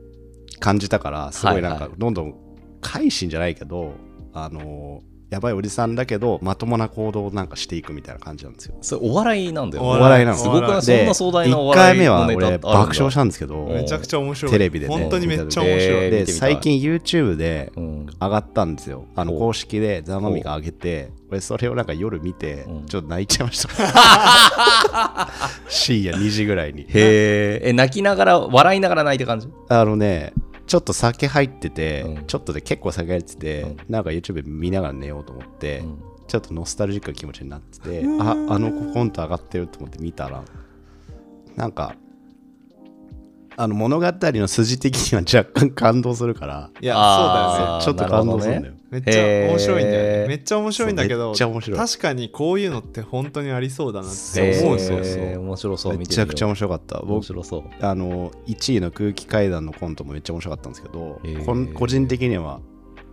[0.59, 2.35] 感じたからすごいなんはいはかどんどん
[2.81, 3.95] 改心じゃないけど
[4.33, 8.75] あのやばいおじさんだけどまともな行動をなんかしていくみたいな感じなんですよ。
[8.83, 10.37] それお笑いなんだよお笑いなの。
[10.37, 14.53] すごくそんでな壮大なお1笑い回目は俺爆笑したんですけどうんめちゃくちゃ面白い。
[14.53, 18.07] テレビでね本当にめっちゃ面白い、えー見で最近 YouTube でうん。
[18.21, 19.07] 上がったんですよ。
[19.15, 25.29] あの公式でザ・マミが上げて、俺それをなんか夜見てうん、ちょっと泣いちゃいました。
[25.69, 26.87] 深夜2時ぐらいに。
[26.89, 27.69] へー。
[27.69, 29.49] え泣きながら笑いながら泣いた感じ？
[29.69, 30.33] あのね、
[30.71, 32.27] ちょっと酒入ってて、うん。
[32.27, 33.77] ちょっとで結構酒入ってて、うん。
[33.89, 35.99] なんか YouTube 見ながら寝ようと思って、うん。
[36.29, 40.45] ちょっとノスタルジックな気持ちになってて、あ、あの子コント上がってると思って見たら、
[41.57, 41.97] なんか、
[43.57, 48.07] あの物語の筋的には若干感動するから、いやあーそうだよね。
[48.07, 48.75] ちょっと感動するんだよ。
[48.91, 50.29] めっちゃ面白いんだよね。
[50.29, 51.79] めっちゃ面白いんだけどっちゃ面白い。
[51.79, 55.39] 確かにこういうのって本当にありそうだなってそう思うそうそう。
[55.39, 57.01] 面白そうめちゃくちゃ面白かった。
[57.01, 57.63] 面僕白そう。
[57.81, 61.21] あの1位の空気階段のコントもめっちゃ面白かったんですけど、
[61.75, 62.61] 個人的には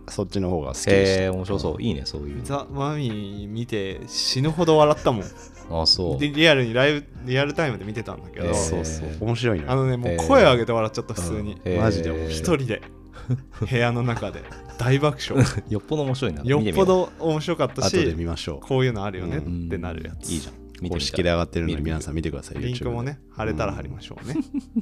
[0.08, 1.22] そっちの方が好きでした。
[1.22, 1.82] へえ面白そう。
[1.82, 5.24] いいねそういうザ・マミー見て死ぬほど笑ったもん。
[5.70, 6.18] あそう。
[6.18, 9.08] でリアルにライブリアルタイムで見てたんだけど、そうそう。
[9.20, 9.72] 面白いのよ。
[9.72, 12.82] あのねもう声上げて笑っちゃった普通に、マジで一人で
[13.68, 14.42] 部屋の中で。
[14.78, 15.44] 大爆笑。
[15.68, 16.42] よっぽど面白いな。
[16.42, 19.66] よっぽど面白かった後でし見ましょこういうのあるよねうん。
[19.66, 20.88] ってなるやつ、いいじゃん。
[20.88, 22.62] 公式で上がってるので皆さん見てください。
[22.62, 24.36] リンクもね貼れたら貼りましょうね、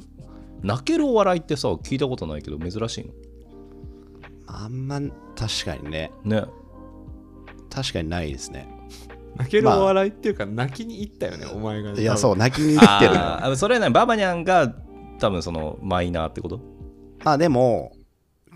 [0.61, 3.09] 泣けるお笑いってさ聞いたことないけど珍しい
[4.45, 5.01] あんま
[5.35, 6.47] 確かにね、のね。
[7.69, 8.67] 確かにないですね。
[9.35, 11.91] 泣けるお笑いっていうか泣きに行ったよねお前が。
[11.91, 13.11] いや、そう、泣きに行ってる。
[13.15, 13.55] あー。
[13.55, 14.73] それはねババニャンが
[15.19, 16.59] 多分そのマイナーってこと？
[17.23, 17.91] まあでも、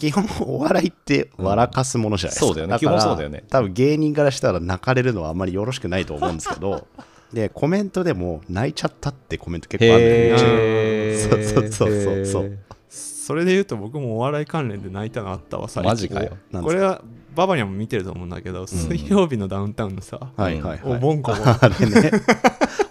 [0.01, 2.45] 基本お笑いって笑かすものじゃないですか。
[2.47, 2.71] そうだよね。
[2.71, 3.43] から基本そうだよね。
[3.49, 6.87] 多分芸人からしたら泣かれるのはあんまりよろしくないと思うんですけど、
[7.31, 12.57] で、コメントでも泣いちゃったってコメント結構あるそうそうそうそうそう。
[12.89, 15.89] それで言うと僕もお笑い関連で泣いたのあったわ最近。
[15.89, 16.35] マジかよ。
[16.51, 17.03] これは
[17.35, 20.97] ババニャンも見てると思うんだけど、水曜日のダウンタウンのさ、はいはいはい。
[20.97, 21.41] おぼんこぼん。
[21.47, 22.11] あれね。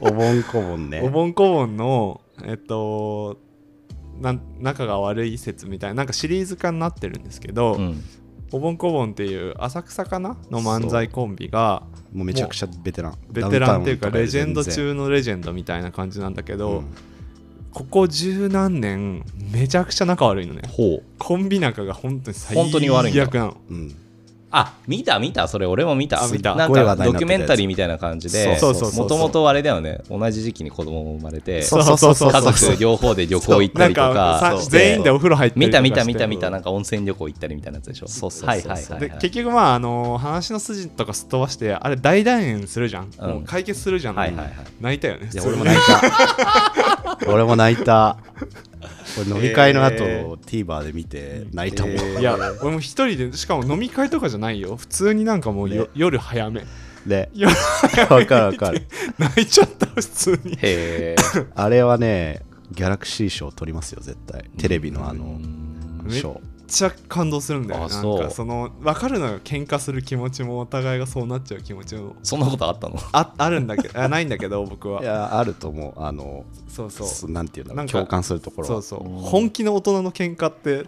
[0.01, 1.01] おぼんこぼんね。
[1.05, 3.37] おぼんこぼんのえっと
[4.59, 8.03] 仲が悪い説みたいななんかシリーズ化になってるんですけど、うん。
[8.53, 13.19] おぼんこぼんっていう浅草かなの漫才コンビがもうめちゃくちゃベテラン。
[13.31, 16.87] ベテランっていうかレジェンド中のレジェンドみたいな感じなんだけど、うん。
[17.73, 20.63] ここ十何年めちゃくちゃ仲悪いのね。
[21.19, 23.23] コンビ仲が本当に最本当に悪いんだ。
[23.23, 23.95] 悪なのうん。
[24.53, 25.47] あ見た見た。
[25.47, 26.23] それ俺も見た。
[26.23, 26.55] あ見た。
[26.57, 28.59] なんかドキュメンタリーみたいな感じで。
[28.61, 30.01] もともとあれだよね。
[30.09, 34.57] 同じ時期に子供も生まれてそうそうそうそう家族両方で旅行行ったりとか。
[34.69, 36.51] 全員でお風呂入ったり見た見た見た見た。
[36.51, 38.09] なんか温泉旅行行ったりみたいなやつでしょ。
[38.09, 39.19] そうそうそうはいはいはいではい。
[39.21, 43.31] 結局まああの話の筋とかすっ飛ばしてあれ大団円するじゃん、うん。
[43.31, 44.55] もう解決するじゃん、はいはいはい。
[44.81, 45.31] 泣いたよね。
[45.45, 47.19] 俺も泣いた。
[47.29, 48.17] 俺も泣いた。
[49.15, 51.97] これ飲み会の後、え TVer で見て泣いたもん。
[51.97, 54.77] いや俺も一人でしかも飲み会とかじゃないよ。
[54.77, 55.91] 普通になんかもうよ、ね。
[55.95, 56.65] 夜早め。
[57.07, 57.53] で、夜
[58.11, 58.87] わかるわかる。
[59.19, 60.53] 泣いちゃった普通に。
[60.55, 61.17] へえ
[61.55, 62.43] あれはね、
[62.73, 64.45] ギャラクシー賞取りますよ、絶対。
[64.59, 65.39] テレビのあの
[66.03, 66.41] めっ賞。
[66.71, 72.15] ちゃ感動するんだよなんかその分かるのよ喧嘩する気持ちもお互いがそうなっちゃう気持ちも。
[72.23, 72.97] そんなことあったの？
[73.13, 75.03] ああるんだけどあないんだけど僕は。
[75.03, 76.03] いや、あると思う。
[76.03, 77.07] あの、そうそう。
[77.07, 78.83] すなんていうのなんか共感するところは。
[78.83, 79.21] そうそう。
[79.21, 80.87] 本気の大人の喧嘩って。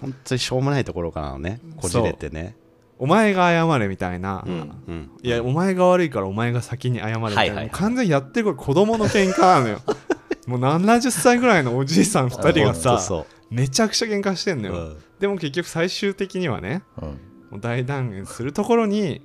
[0.00, 1.60] 本当にしょうもないところからのね。
[1.76, 2.56] こじれてね。
[2.98, 5.10] お前が謝れみたいな、うんうん。
[5.22, 7.64] いやお前が悪いからお前が先に謝れみたいな、はいはいはい。
[7.66, 9.80] もう完全にやってること子供の喧嘩なのよ。
[10.46, 14.96] もう70歳ぐらいのおじいさん2人がさそめちゃくちゃ喧嘩してんう、のよ、うん。
[15.20, 17.08] でも結局最終的にはねうん。
[17.50, 19.22] もう大団円するところに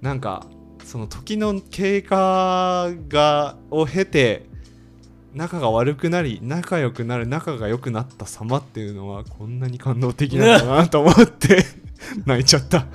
[0.00, 0.46] なんか
[0.84, 4.46] その時の経過がを経て
[5.34, 11.64] 仲が悪くなり仲良くなる仲が良くなった様っていうのはこんなに感動的なんだなと思って
[12.24, 12.80] 泣いちゃった。
[12.80, 12.86] も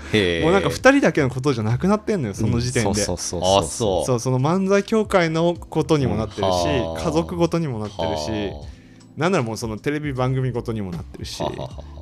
[0.50, 4.06] うなんか2人だけのことじゃなくなってんのよその時点で、そうそうそうあそう。
[4.06, 7.04] そうその漫才協会のことにもなってるし、はあ。
[7.04, 8.66] 家族ごとにもなってるしは
[9.18, 11.44] なんならもうそのテレビ番組ごとにもなってるし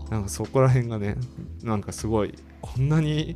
[0.10, 1.16] なんかそこら辺がね
[1.64, 3.36] なんかすごいこんなに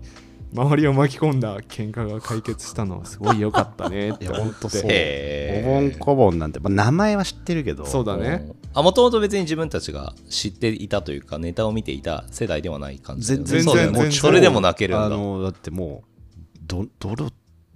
[0.54, 5.64] 周りを巻き込んだ喧嘩が解決したのはすごい良かったねって思って。
[5.66, 7.86] おぼんこぼんなんて、まあ、名前は知ってるけど。
[7.86, 8.52] そうだね。
[8.74, 13.44] あもともと別に自分たちが知っていたというかネタを見ていた世代ではない感じね。
[13.44, 13.64] 全然
[14.12, 15.06] それでも泣けるんだ。
[15.06, 17.26] あのだってもうどどれ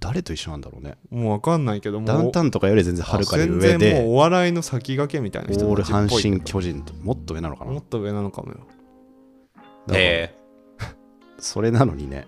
[0.00, 0.96] 誰と一緒なんだろうね。
[1.10, 7.72] もう分かんないけどもダウンタウンとかより全然はるかに上全然もうでお笑いの先駆けみたいな人オール阪神巨人ともっと上なのかな。
[7.72, 8.58] もっと上なのかもよ。
[9.86, 10.34] だからへ
[11.38, 12.26] それなのにね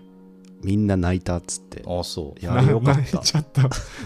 [0.63, 2.39] みんな泣いたっつってえあそう。
[2.39, 3.63] いやあれよかっ泣いたちゃった。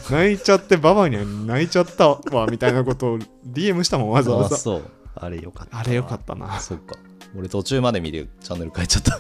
[0.10, 4.56] 泣いちゃってババには泣いちゃったわみたいなことを DM したもんわざわざ。
[4.56, 4.92] あそう。
[5.16, 6.60] あれよかったあれよかったな。
[6.60, 6.96] そっか。
[7.38, 9.20] 俺途中まで見てチャンネル変えちゃった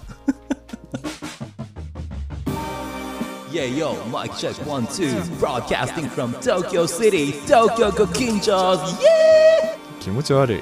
[3.57, 5.19] Yeah, yo, mic check one, two.
[5.39, 8.77] Broadcasting from Tokyo City, Tokyo Gokinjos.
[9.01, 9.75] Yeah!
[9.99, 10.61] 気持ち悪い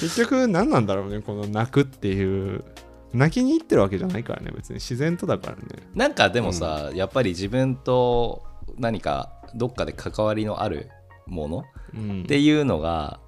[0.00, 2.64] 結局何なんだろうねこの泣くっていう
[3.12, 5.62] 泣きに行ってるわけじゃないからね別に自然とだからね
[5.96, 8.44] なんかでもさ、やっぱり自分と
[8.78, 10.90] 何かどっかで関わりのある
[11.26, 13.18] ものうんっていうのが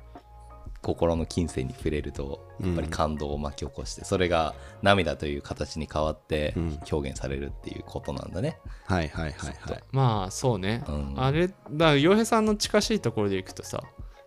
[0.83, 2.67] 心の金銭に触れるとうん。
[2.69, 6.81] やっぱり感動を巻き起こして、それが涙という形に変わってうん。
[6.91, 8.59] 表現されるっていうことなんだね。
[8.87, 9.83] はいはいはいはい。
[9.93, 11.15] まあそうね、うん。
[11.17, 13.83] あれだから洋平さんの近しいところでいくとさ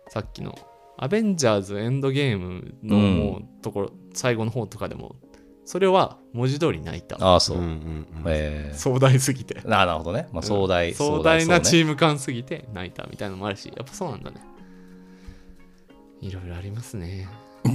[0.08, 0.58] さっきの
[0.98, 5.16] アベンジャーズエンドゲームのうんもうところ、最後の方とかでも
[5.64, 7.16] それは文字通り泣いた。
[7.20, 7.58] ああそう。
[7.58, 8.06] うんうんうん。
[8.26, 8.76] えー。
[8.76, 9.60] 壮大すぎて。
[9.64, 10.28] あなるほどね。
[10.32, 14.40] まあ、壮大、うん壮大なチーーム感すぎて泣いたみたいなのもあるしやっぱそうなんだね
[16.22, 17.28] いろいろありますね。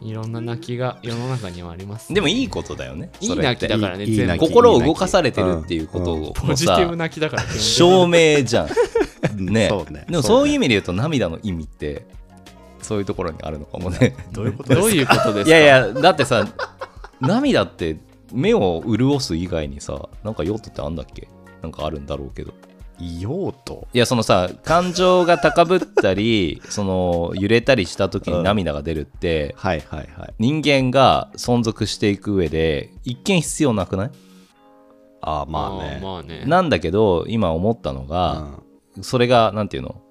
[0.00, 3.10] いろんな泣きが世の中にはあります、でもいいことだよね。
[3.20, 6.32] いい泣きだからねいい心を動かされてるっていうことを。
[6.34, 8.68] ポジティブさ泣きだから基本的に証明じゃん。
[9.46, 9.68] ね。
[9.68, 10.04] そうね。
[10.08, 12.04] でもそういう意味で言うと涙の意味って
[12.82, 14.16] そういうところにあるのかもね。
[14.32, 15.56] どういうことどういうことですか？
[15.56, 16.46] いやいや、だってさ、
[17.20, 17.96] 涙って
[18.32, 21.28] 目を潤す以外にさ、なんか用途ってあんだっけ？
[21.62, 22.52] なんかあるんだろうけど。
[23.20, 30.34] 用途いや、そのさ、感情が高ぶったり、 その揺れたりした時に涙が出るって、はいはいはい。
[30.38, 34.10] 人間が存続していく上で、一見必要なくない？
[35.20, 36.00] ああまあね。
[36.02, 36.44] まあね。
[36.46, 38.58] なんだけど、今思ったのが、
[39.00, 40.02] それが、なんていうの？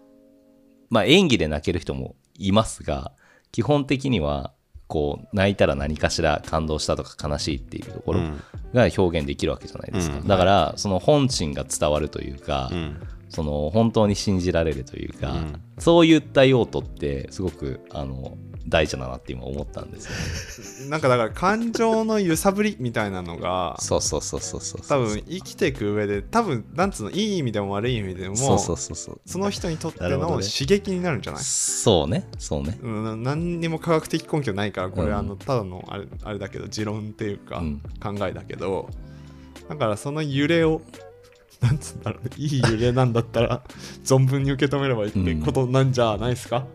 [0.90, 3.12] まあ演技で泣ける人もいますが、
[3.52, 4.54] 基本的には、
[4.92, 8.42] こう、泣いたら何かしら感動したとか悲しいっていうところうん。
[8.74, 10.18] が表現できるわけじゃないですか。
[10.18, 10.28] うん。
[10.28, 13.02] だから、その本心が伝わるというか、うん。
[13.30, 15.62] その本当に信じられるというか、うん。
[15.80, 20.90] そういった用途ってすごくあの大事だなって今思ったんですよ、ね。
[20.90, 24.82] なんかだから感情の揺さぶりみたいなのがそうそうそうそうそう。
[24.88, 29.22] 多分生きていく上で多分なんつうのいい意味でも悪い意味でもそうそうそうそう。
[29.26, 31.44] その人にとっての刺激になるんじゃない？
[31.44, 32.80] そうね、そうね。
[32.82, 38.90] うん、何にも科学的根拠ないからこれ、うんあのただのあれあれだけど持論っていうか、うん考えだけど
[39.70, 40.82] だからその揺れを
[41.62, 43.62] なんつうんだろうねいい揺れなんだったら
[44.04, 46.66] 存分に受け止めればいいってことなんじゃないですか、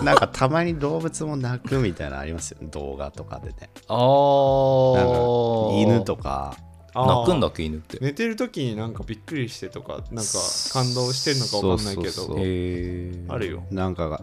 [0.04, 2.68] なんかたまに動物も泣くみたいなのありますよね。
[2.70, 3.54] 動画とかでね。
[3.56, 6.56] あなんかー犬とか。
[6.92, 7.98] 泣くんだっけ犬って。
[8.00, 10.32] 寝てる時になんかびっくりしてとかなんか
[10.72, 12.10] 感動してるのかわかんないけど。
[12.10, 12.44] そうそうそう。
[12.44, 13.32] へー。
[13.32, 13.62] あるよ。
[13.70, 14.20] なんかが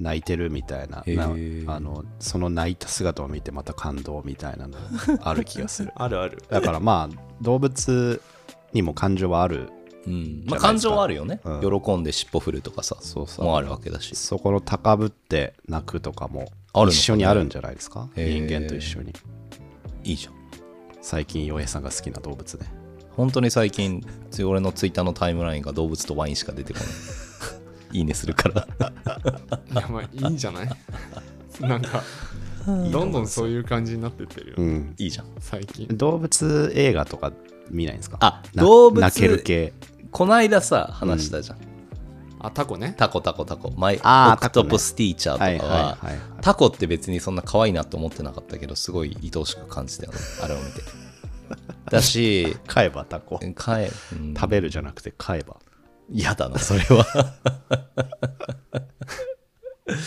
[0.00, 1.04] 泣いてるみたいな。
[1.66, 4.76] あのその泣いた姿を見てまた感動みたいなの
[5.20, 5.92] ある気がする。
[5.96, 6.42] あるある。
[6.48, 8.20] だからまあ動物
[8.72, 9.70] にも感情はある
[10.06, 10.44] うん。
[10.46, 11.80] まあ、感情はあるよね、うん。
[11.82, 13.44] 喜んで尻尾振るとかさそうそう。
[13.46, 14.14] もあるわけだし。
[14.16, 16.50] そこの高ぶって泣くとかも
[16.88, 18.08] 一緒にあるんじゃないですか？
[18.16, 18.46] へー。
[18.46, 19.12] 人間と一緒に。
[20.04, 20.34] いいじゃん。
[21.00, 22.66] 最近洋平さんが好きな動物ね
[23.16, 26.88] 本当に最近つ俺のツイッターのタイムラインが動物とワインしか出てこない。
[27.98, 28.66] いいねするから。
[29.72, 30.68] いやまあいいんじゃない？
[31.60, 32.02] なんか
[32.66, 34.94] どんどんそういう感じになってってるよ、うん。
[34.98, 35.26] いいじゃん。
[35.38, 35.86] 最近。
[35.96, 37.32] 動物映画とか
[37.70, 38.16] 見ないんですか？
[38.20, 39.72] あな動物泣ける系
[40.14, 41.58] こないださ話したじゃん、
[42.38, 42.94] あタコね。
[42.96, 43.72] タコタコタコ。
[43.72, 46.20] マイあーオクトポスティーチャーとかは,、はいはいはいはい。
[46.40, 50.18] タコって別にそんな可愛いなと思ってなかったけどすごい愛おしく感じたよね。
[50.40, 50.82] あれを見て。
[51.90, 53.40] だし買えばタコ。
[53.56, 54.34] かえ、うん。
[54.34, 55.56] 食べるじゃなくて買えば。
[56.08, 57.04] 嫌だなそれは。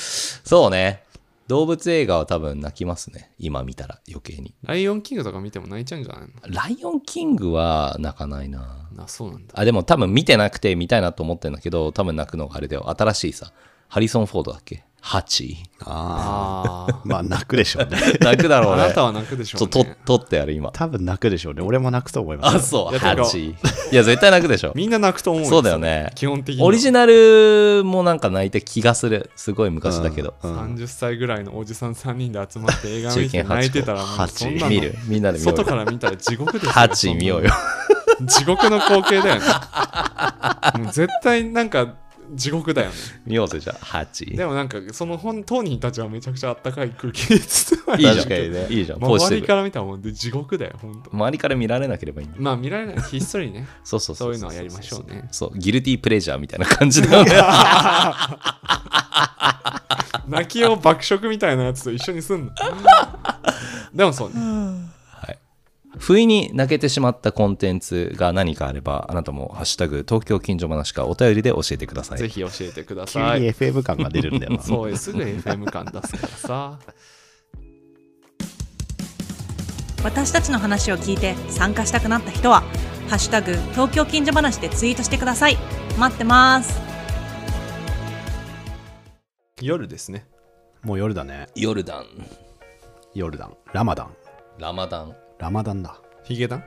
[0.46, 1.04] そうね
[1.48, 3.32] 動物映画は多分泣きますね。
[3.40, 4.54] 今見たら余計に。
[4.64, 6.28] ライオンキングとか見ても泣いちゃうんじゃないの？
[6.48, 8.90] ライオンキングは泣かないな。
[8.98, 9.54] あそうなんだ。
[9.58, 12.90] あでも多分見てなくて見たいなと思ってるんだけど多分泣くのがあれだよ。
[12.90, 13.54] 新しいさ
[13.88, 14.84] ハリソン・フォードだっけ？
[15.02, 17.98] ハチあああまあ泣くでしょうね。
[18.20, 18.82] 泣くだろうね。
[18.82, 19.92] ああなたは泣くでしょちょうね。
[19.92, 20.72] っととってやる今。
[20.72, 21.62] 多分泣くでしょうね。
[21.62, 22.96] 俺も泣くと思いますあそう。
[23.38, 23.56] いい
[23.96, 24.74] や絶対泣くでしょ。
[24.76, 25.50] みんな泣くと思うよ。
[25.50, 26.12] そうだよね。
[26.16, 26.68] 基本的には。
[26.68, 29.30] オリジナルもなんか泣いた気がする。
[29.36, 30.76] すごい昔だけど、うんうん。
[30.76, 34.32] 30歳ぐらいのおじさん3人で集まって映画見て泣いてたらもう八。
[34.32, 34.96] そんなの見る。
[35.06, 36.72] みんなで見ようよ外から見たら地獄ですよ。
[36.72, 37.52] ハチ見ようよ。
[38.26, 39.42] 地獄の光景だよね。
[40.84, 41.96] もう絶対なんか
[42.34, 42.96] 地獄だよね。
[43.26, 44.26] 見ようぜじゃあハチ。
[44.26, 48.28] でもなんかその本当人たちはめちゃくちゃあったかい空気に包まれていいじゃん。
[48.28, 49.00] 確かにね いいじゃん。
[49.04, 51.12] 周りから見たらもう地獄だよ本当。
[51.16, 53.02] 周りから見られなければいいんだまあ見られない。
[53.02, 53.68] ひっそりね。
[53.84, 55.28] そうそうそういうのはやりましょうね。
[55.32, 57.32] そうギルティープレジャーみたいな感じだよね。
[60.28, 62.52] 泣きを爆食みたいなやつと一緒にすんの。
[63.94, 64.97] でもそうね
[66.00, 72.18] 不意に泣けてしまったコンテンツが何かあればあなたも「ハッシュタグ東京近所話」かお便りで教えてください。
[72.18, 74.62] ぜひ教えてくだ急さいに FM 感が出るんだよな。
[74.64, 76.80] そうすぐ FM 感出すからさ。
[80.04, 82.62] 私たちの話を聞いて参加したくなった人は
[83.10, 85.58] 「ハッシュタグ東京近所話」でツイートしてください。
[85.98, 86.80] 待ってます。
[89.62, 90.28] 夜ですね。
[90.84, 91.48] もう夜だね。
[91.56, 92.06] ヨルダン
[93.16, 94.10] ヨルダンラマダン。
[94.60, 96.00] ラマダンラマダンだ。
[96.24, 96.64] ヒゲダン？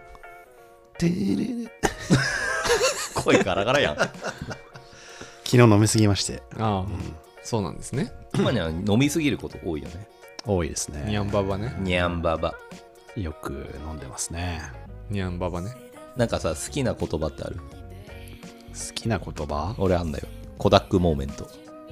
[3.15, 3.97] 声ガラガラやん。
[5.45, 6.43] 昨日飲みすぎまして。
[6.59, 6.87] ああ、
[7.43, 8.13] そうなんですね。
[8.35, 10.07] 今には飲みすぎること多いよね。
[10.47, 11.75] 多いですニャンねババね。
[11.81, 12.55] ニャンババ。
[13.17, 14.63] よく飲んでますね。
[15.11, 15.71] ニャンババね。
[16.17, 17.57] なんかさ好きな言葉ってある？
[17.57, 17.63] 好
[18.95, 19.75] きな言葉？
[19.79, 20.29] 俺あんだよ。
[20.59, 21.49] コダックモーメント。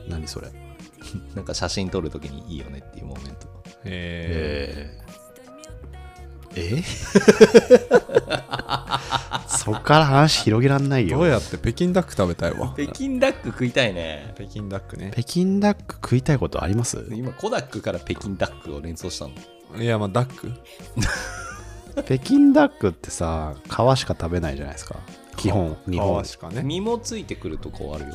[0.08, 0.48] 何それ？
[1.34, 3.48] なんか写真撮るときにいいよねっていうモーメント。
[3.84, 5.17] ええー
[6.58, 6.82] え？
[9.48, 11.18] そっから話広げらんないー、よ。
[11.18, 12.72] どうやって北京ダック食べたいわ？
[12.76, 14.32] 北京ダック食いたいね。
[14.36, 15.10] 北京ダックね。
[15.12, 17.04] 北京ダック食いたいことあります？
[17.10, 19.32] 今コダックから北京ダックを連想したの。
[19.82, 20.52] いやまあダック？
[22.04, 23.68] 北京ダックってさ皮
[23.98, 24.96] しか食べないじゃないですか。
[25.36, 26.22] 基本日本。
[26.22, 26.62] 皮しかね。
[26.62, 28.14] 身もついてくるとこあるよ。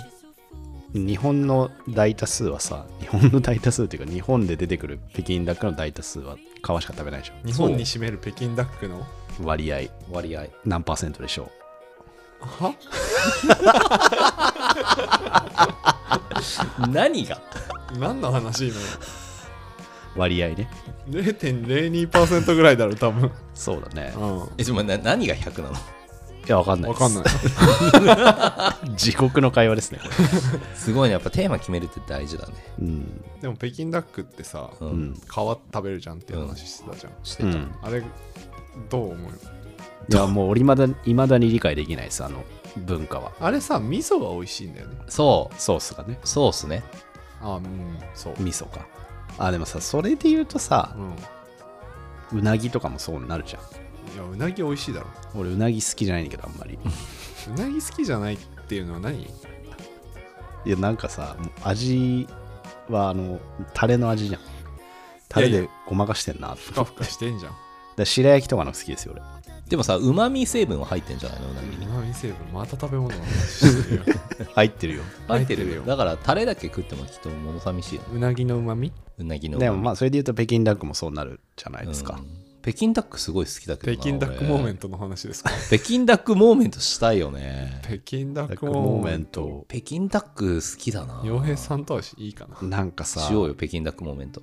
[0.94, 7.34] 日本の大多数はさ日本の大多数っていうか日本で出てくる北京ダックの大多数は皮しか食べないでしょ。
[7.46, 9.06] 日本に占める北京ダックの
[9.44, 11.52] 割合割合何パーセントでしょ
[12.40, 12.74] は？
[16.90, 17.42] 何が？
[18.00, 18.80] 何の話今う
[20.16, 20.70] 割合ね。
[21.10, 23.32] 0.02%ぐらいだろ多分。
[23.54, 24.14] そうだね。
[24.16, 24.50] うん。
[24.58, 25.76] えちょっと待ってな何が100なの？
[26.46, 27.24] いやわかんないわかんない。
[28.92, 30.14] 自国の会話ですねこれ。
[30.76, 32.54] すごいねやっぱテーマ決めるって大事だね。
[32.80, 33.24] うん。
[33.42, 37.72] でも北京ダックってさう、うんん皮食べるじゃんっていう話してたじゃん、してた、うん。
[37.82, 38.04] あれ
[38.90, 39.32] どう思う？
[40.10, 42.44] いやもう俺いまだいまだに理解できないですあの
[42.78, 43.32] 文化は。
[43.40, 44.96] あれさ味噌が美味しいんだよね。
[45.08, 45.56] そう。
[45.58, 46.20] ソースがね。
[46.26, 46.84] ソースね。
[47.42, 48.34] あうんそう。
[48.40, 48.86] 味噌か。
[49.38, 50.94] あでもさそれで言うとさ
[52.34, 52.40] うん。
[52.40, 53.62] うなぎとかもそうなるじゃん
[54.14, 55.08] いやうなぎ美味しいだろ。
[55.36, 56.78] 俺うなぎ好きじゃないんだけどあんまり。
[57.48, 59.24] うなぎ好きじゃないっていうのは何？
[59.24, 59.28] い
[60.66, 62.28] やなんかさもう味
[62.90, 63.40] はあの
[63.74, 64.42] タレの味じゃん。
[65.30, 67.54] タレいやいでごまかしてんなふかふかしてんじゃん。
[67.98, 69.24] で白焼きとかの好きですよ俺。
[69.68, 71.52] でもさうまみ成分は入ってんじゃないの？
[71.52, 71.86] うなぎに。
[71.86, 74.04] うまみ成分また食べ物の話してるよ。
[74.54, 75.04] 入ってるよ。
[75.28, 75.68] 入ってるよ。
[75.68, 75.82] 入ってるよ。
[75.84, 78.08] だからタレだけ食ってもきっと物寂しいよね。
[78.14, 85.50] うなぎのうまみうなぎのでもまあそれで言うと北京ダックもそうなるじゃないですか、うん北京ダックすごい好きだけどな北京ダックモーメントトの話ですか？
[85.70, 87.82] 北京ダックモーメントしたいよね。
[87.84, 89.42] 北京ダックモーメンメント。
[89.42, 91.22] ト北京ダック好きだな。
[91.26, 92.68] 洋平さんとはいいかな。
[92.68, 94.42] なんかさしようよ北京ダックモーメント。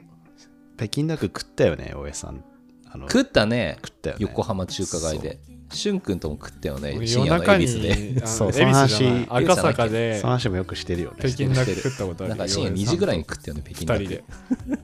[0.76, 2.44] 北京ダック食ったよね大江さん。
[2.90, 3.78] あの食ったね。
[3.84, 4.22] 食ったよね。
[4.22, 5.40] 横浜中華街で
[5.72, 8.26] しゅんくんとも食ったよね夜深夜の中恵比寿で。
[8.26, 11.16] そうその話赤坂でその話もよくしてるよね。
[11.20, 14.04] 北京ダック食ったことあるなんか深夜2時ぐらいに食ったよね北京ダック。
[14.04, 14.22] 2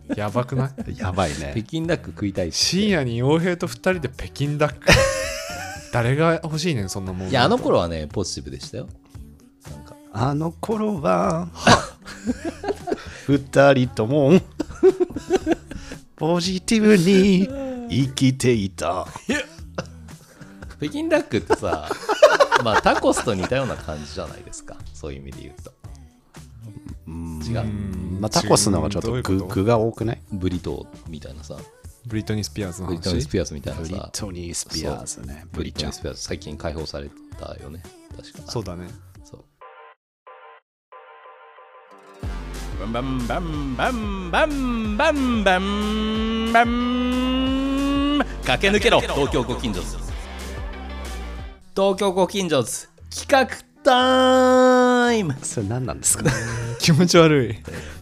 [0.03, 0.97] 人でやばくない？
[0.99, 4.79] やばい北ね京ダック食いたいし深夜に傭兵と2人で北京ダック。
[5.93, 7.29] 誰が欲しいねんそんなもん。
[7.29, 8.89] いやあの頃はねポジティブでしたよ。
[9.71, 9.97] なんか。
[10.13, 11.49] あの頃は
[13.27, 14.33] 二人とも
[16.17, 17.49] ポジティブに
[17.91, 19.07] 生きていた
[20.81, 21.89] 北京ダックってさ
[22.65, 24.77] まあタコスと似たような感じじゃないですか。
[24.95, 25.73] そういう意味で言うと。
[27.09, 27.61] 違う。
[27.61, 28.19] うん。
[28.21, 30.23] まあ、タコスの方がちょっと具具が多くない？
[30.33, 31.57] ブリトーみたいなさ。
[32.07, 35.45] ブリトニー・スピアーズのブリトニー・ス話ピアーズみたいなブリさトニー・スピアーズね。
[35.53, 37.83] ブリトニー・スピアーズ最近解放されたよね。
[38.17, 38.51] 確か。
[38.51, 38.89] そうだね。
[39.25, 39.45] そう。
[42.81, 50.06] バンバンバンバンバンバンバンバン駆け抜けろ東京ご近所図
[51.77, 53.49] 東京ご近所図企画
[53.85, 55.37] タイム。
[55.43, 56.25] それ何なんですか？
[56.81, 57.55] 気持ち悪い。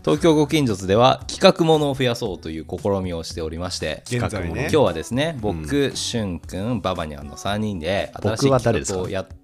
[0.04, 4.02] 東京ご近所図では企画ものを増やそうという試みをしておりまして。
[4.06, 9.34] 現在ね今日はですね僕、しゅんくんババニャンの3人で新しい企画をやって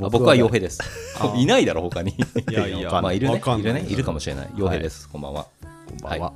[0.00, 0.80] あ僕は傭兵です。
[1.18, 2.10] あ いないだろ他に。
[2.50, 3.36] いやいや まあいるね。
[3.44, 3.60] い。
[3.60, 3.86] いるね。
[3.88, 4.48] いるかもしれない。
[4.56, 5.46] 傭兵です、こんばんは。
[5.88, 6.32] こんばんは、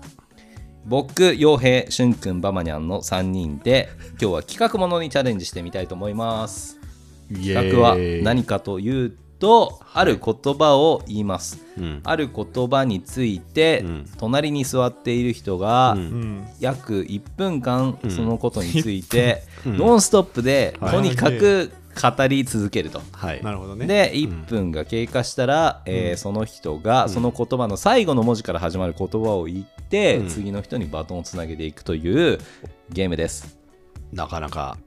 [0.87, 3.91] 僕傭兵しゅんくんババニャンの3人で
[4.21, 6.79] 今日は企画ものにチャレンジしてみたいと思います
[7.33, 12.01] 企画は何かというとある言葉を言います、うん。
[12.05, 14.07] ある言葉について、うん。
[14.19, 15.99] 隣に座っている人が、うん。
[15.99, 18.11] うん約1分間ん。
[18.11, 19.77] そのことについて、 うん。
[19.77, 20.93] ノンストップではい。
[20.93, 23.03] とにかく語り続けると。
[23.13, 23.43] はい。
[23.43, 23.87] なるほどね。
[23.87, 30.29] で1分が経過したら、えーその人がその言葉の最後の文字から始まる言葉を言って、うん。
[30.29, 32.39] 次の人にバトンをつなげていくという
[32.91, 33.59] ゲームです。
[34.13, 34.79] なかなか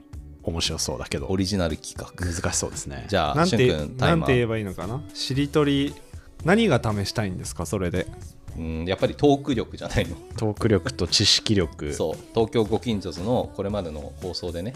[0.47, 1.27] 面白そうだけど。
[1.27, 2.25] オリジナル企画。
[2.25, 3.05] 難しそうですね。
[3.09, 4.19] じゃあなんてくんタイマー。
[4.19, 5.01] なんて言えばいいのかな？
[5.13, 5.93] しりとり
[6.45, 7.65] 何が試したいんですか？
[7.65, 8.07] それで。
[8.57, 10.15] うんやっぱりトーク力じゃないの。
[10.37, 11.93] トーク力と知識力。
[11.93, 12.15] そう。
[12.33, 14.73] 東京ご近所図のこれまでの放送でね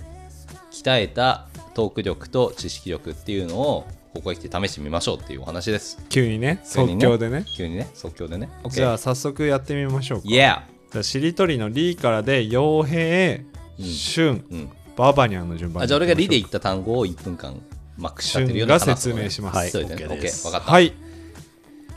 [0.72, 5.98] 鍛えたトーク力と知識力っていうのをここへ来て試してみましょうっていうお話です。
[6.10, 7.46] 急にね即興でね。
[7.58, 7.90] 急にね。
[7.94, 8.50] 即興でね。
[8.70, 10.28] じゃあ早速やってみましょうか。
[10.28, 10.64] Yeah!
[10.92, 13.46] じゃあしりとりのリからで傭兵
[13.80, 13.86] うん。
[13.86, 14.70] しゅん
[15.10, 17.60] うんババニャンの順番あじゃあ俺がリで言いった単語を1分間
[17.98, 20.06] まくししちゃってるようにゅんが話説明しますはいそうですね。
[20.08, 20.72] OK です OK 分かった。
[20.72, 20.94] はい。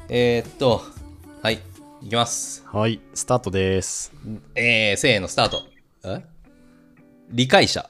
[0.08, 0.82] えー、っと
[1.42, 1.60] はい
[2.02, 2.64] いきます。
[2.70, 4.12] はいスタートです。
[4.54, 5.62] えー、せーのスタート。
[6.04, 6.22] え？
[7.30, 7.88] 理解者。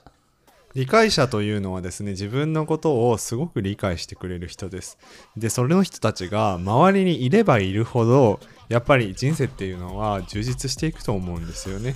[0.74, 4.98] 理解者というのはですね自分のことをすごく理解してくれる人です。
[5.36, 11.94] でそれの人たちが周りにいればいるほどやっぱり人生っていうのは充実していくと思うんですよね。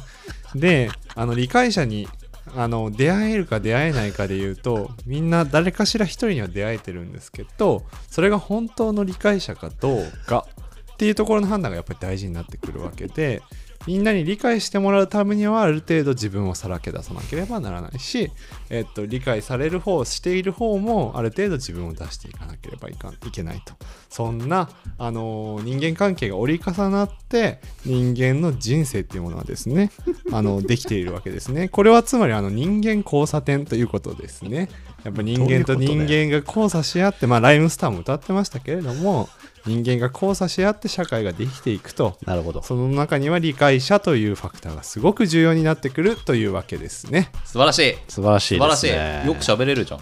[0.54, 2.08] であの理解者に
[2.56, 10.46] あの出会えるか出会えないかで言うとみんな誰かしら一人には出会えてるんですけどそれが本当の理解者かどうか
[10.92, 13.42] っていうところの判断がやっぱり大事になってくるわけで
[13.88, 18.30] みんなに理解してもらうためにはある程度自分をさらけ出さなければならないし、
[18.68, 23.72] えっと、理解される方している方もある程度自分を出していかなければいかんいけないと。
[24.10, 24.68] そんな、
[24.98, 29.90] あのー人間関係が折り重なって人間の人生っていうものはですね
[30.32, 31.68] あのできているわけですね。
[31.68, 34.68] これはつまりあの人間交差点ということですね。
[35.04, 39.30] やっぱ人間とどういうこと人間が交差し合ってまあライムスターも歌ってましたけれども
[39.68, 42.62] 人間が交差し合って社会ができていくとなるほど。
[42.62, 47.30] その中には理解者というファクターがすごく重要になってくるというわけですね。
[47.44, 47.94] 素晴らしい。
[48.08, 48.86] 素晴らしい素晴らしい。
[48.86, 50.00] ですねよく喋れるじゃん。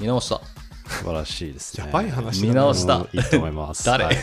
[0.00, 0.40] 見直した。
[0.88, 2.96] 素晴らしいですねやばい話見直した。
[2.96, 3.84] うんいいと思います。
[3.84, 4.04] 誰？
[4.04, 4.16] はい。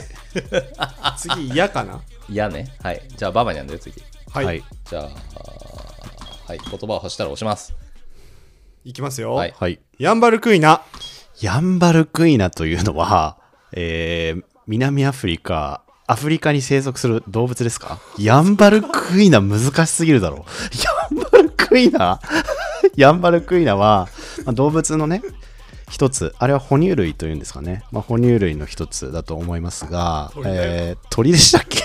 [1.18, 2.02] 次嫌かな？
[2.30, 2.72] 嫌ね。
[2.84, 3.02] はい。
[3.18, 4.02] じゃあババニャンだよ次。
[4.32, 4.64] はい、はい。
[4.90, 5.04] じゃあ
[6.48, 6.60] はい。
[6.60, 7.74] 言葉を発したら押します。
[8.84, 9.54] いきますよ、はい。
[9.58, 9.80] はい。
[9.98, 10.82] ヤンバルクイナ。
[11.42, 13.38] ヤンバルクイナというのは、
[13.72, 18.00] えー南アフリカ、アフリカに生息する動物ですか？
[18.18, 21.18] ヤンバルクイナ難しすぎるだろう。
[21.18, 22.20] ヤンバルクイナ
[22.96, 24.08] ヤンバルクイナは、
[24.46, 25.22] まあ動物のね、
[25.90, 27.84] 一つ、あれは哺乳類というんですかね。
[27.92, 31.84] まあ、哺乳類の一つだと思いますが、えー鳥でしたっけ？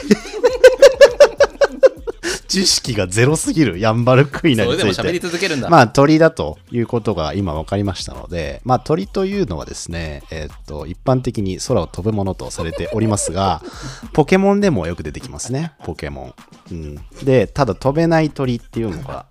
[2.51, 4.87] 知識がゼロすぎるヤンバルクイナそについて。
[4.89, 13.63] れでも喋り続けるんだまあ鳥だということが今分かりましたので、まあ鳥というのはですね、えーっと、一般的に空を飛ぶものとされておりますが、
[14.13, 16.35] ポケモンでもよく出てきますね、ポケモ
[16.71, 16.73] ン。
[16.73, 19.27] うん、で、ただ飛べない鳥っていうのが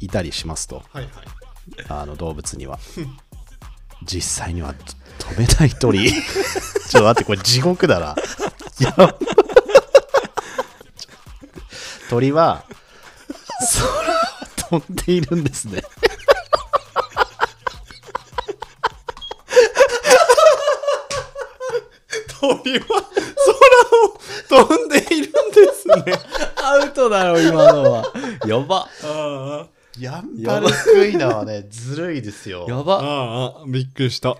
[0.00, 1.12] いたりしますと、はいはい
[1.88, 2.78] あの動物には。
[4.04, 6.08] 実際にはと飛べない鳥。
[6.10, 8.16] ちょっと待って、これ地獄だな。
[8.78, 9.14] やば
[12.08, 12.64] 鳥は
[14.68, 15.82] 空を飛んでいるんですね。
[22.40, 22.86] 鳥は
[24.48, 25.94] 空を飛んでいるんですね。
[26.56, 28.12] アウトだよ今のは。
[28.46, 28.88] やば。
[29.98, 32.66] ヤンバルクイナはね、ずるいですよ。
[32.68, 33.00] やば。
[33.02, 34.36] ああびっくりした。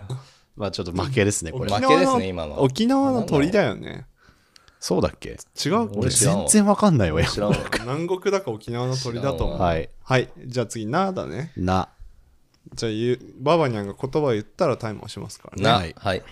[0.56, 1.74] まあちょっと負けですね、これ。
[1.74, 2.62] 負けですね今のは。
[2.62, 4.06] 沖縄の鳥だよね
[4.80, 5.38] そうだっけ？
[5.64, 7.26] 違う俺全然わかんないわよ。
[7.28, 7.56] 知らんわ。
[7.80, 9.60] 南国だか沖縄の鳥だと思う。
[9.60, 9.90] はい。
[10.02, 10.28] はい。
[10.46, 11.52] じゃあ次なだね。
[11.56, 11.88] な、
[12.74, 15.62] じゃあゆババニャンが言葉を言ったらタイムをしますからね。
[15.64, 15.72] な。
[15.74, 15.94] はい。
[15.98, 16.22] はい。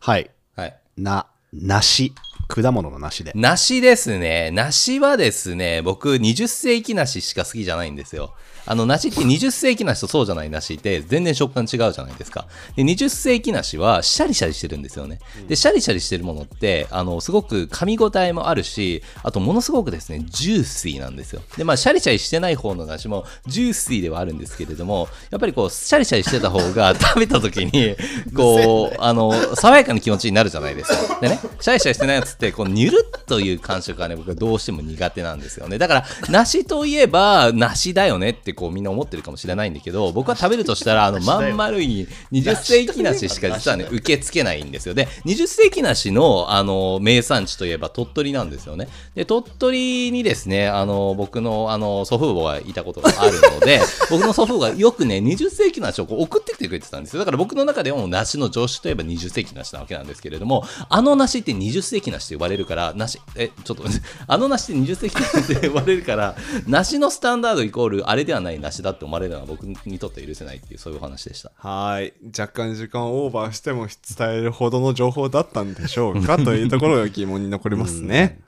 [0.00, 0.30] はい。
[0.56, 0.80] はい。
[0.96, 2.12] な、なし、
[2.48, 3.32] 果物の梨で。
[3.34, 4.50] 梨ですね。
[4.50, 8.34] 梨はですね、僕20世紀梨しか好きじゃないんですよ。
[8.70, 12.46] あの梨って20世紀梨とそうじゃない梨って全然食感違うじゃないですか。
[12.76, 15.20] で20世紀梨はシャリシャリしてるんですよね。
[15.48, 21.40] でシャリシャリしてるものってあのすごく噛み応えもあるし、あとものすごくですねジューシーなんですよ。
[21.56, 27.96] でまあシャリシャリしてない方の梨もジューシーではあるんですけれども、やっぱりこうシャリシャリしてた方が 食べた時に
[28.34, 31.20] こうあの爽やかな気持ちになるじゃないですか。
[31.22, 35.78] でねシャリシャリしてないやつってこうニュルっという感触がね僕はどうしても苦手なんですよね。
[35.78, 44.94] だから梨といえば梨だよねってこうみんな思ってるかもしれないんだけど僕は食べるとしたらあのまん丸い20世紀梨しか実はね受け付けないんですよ。
[44.94, 48.88] で20世紀梨のあの名産地といえば鳥取なんですよね。
[49.14, 53.80] で鳥取にですねあの僕のあの祖父母がいたことがあるので
[54.10, 57.20] 僕の祖父母がよくね20世紀梨をこう送ってきてくれてたんですよ。
[57.20, 63.84] だから僕の中ではもう梨の常識といえば20世紀梨なわけなんですけれどもあの梨って20世紀梨と呼ばれるから梨えちょっと
[64.26, 66.36] あの梨って20世紀梨って呼ばれるから
[66.66, 71.52] 梨のスタンダードイコールあれではない梨だって思われるのは僕にとって許せないっていうそういうお話でした。
[71.56, 72.14] はい。
[72.26, 78.40] 若干時間オーバーしても伝えるほどの情報だったんでしょうかというところが疑問に残りますね。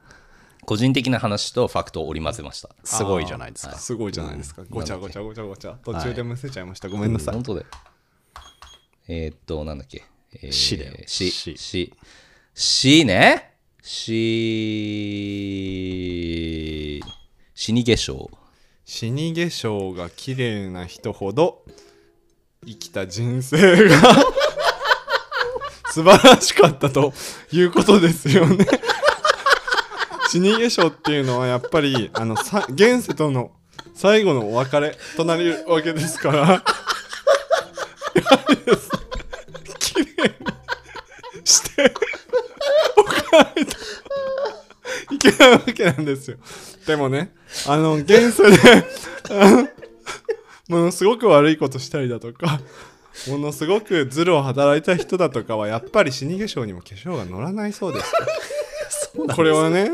[0.65, 2.71] 個人的な話とファクトを織り交ぜました。
[2.85, 3.77] すごいじゃないですか。
[3.77, 4.63] すごいじゃないですか。
[4.71, 5.77] ごちゃごちゃごちゃごちゃ。
[5.85, 6.89] 途中でむせちゃいました。
[6.89, 7.35] ごめんなさい。
[7.35, 7.67] 本当で。
[9.09, 11.31] えーっとなんだっけ、えー死だよ死。
[11.31, 11.57] 死。
[11.57, 11.93] 死。
[12.55, 13.55] 死ね？
[13.83, 14.21] 死。
[17.55, 18.31] 死に化粧
[18.93, 21.63] 死に化粧が綺麗な人ほど
[22.67, 23.97] 生きた人生が
[25.93, 27.13] 素晴らしかったと
[27.53, 28.67] いうことですよね。
[30.29, 33.53] 死に化粧っていうのはやっぱりあのさ現世との
[33.95, 36.39] 最後のお別れとなるわけですから。
[36.41, 36.65] やは
[38.49, 38.99] りですね
[39.79, 40.35] 綺麗
[41.39, 41.95] にして
[42.97, 43.77] おかないと
[45.11, 46.37] いけないわけなんですよ。
[46.87, 47.33] でもね、
[47.67, 48.87] あの、現世で、
[50.69, 52.61] ものすごく悪いことしたりだとか、
[53.29, 58.13] ものすごくズルを働いた人だとかは、やっぱり死に化粧にも化粧が乗らないそうです。
[59.35, 59.91] これはね、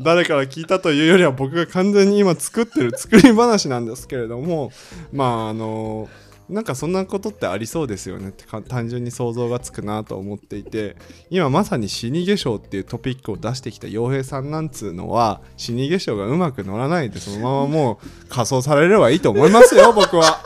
[0.00, 4.72] 誰から聞いたというよりは僕が完全に今作ってる作り話なんですけれども、
[5.12, 6.08] まああの
[6.52, 10.96] なんかそんなことってありそうですよねってか単純に想像がつくなと思っていて
[11.30, 20.40] 今まさに死に化粧っていうトピックを出してきた洋平さんなんつうのは死に化粧がうまく乗らないでそのままもう仮装されればいいと思いますよ 僕は。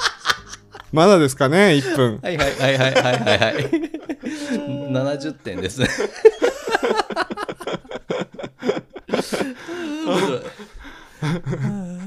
[0.93, 2.19] まだですかね1分。
[2.23, 3.39] はいはいはいはいはいはい。
[3.55, 3.67] はい
[4.91, 5.81] 70点です。
[5.81, 5.89] ね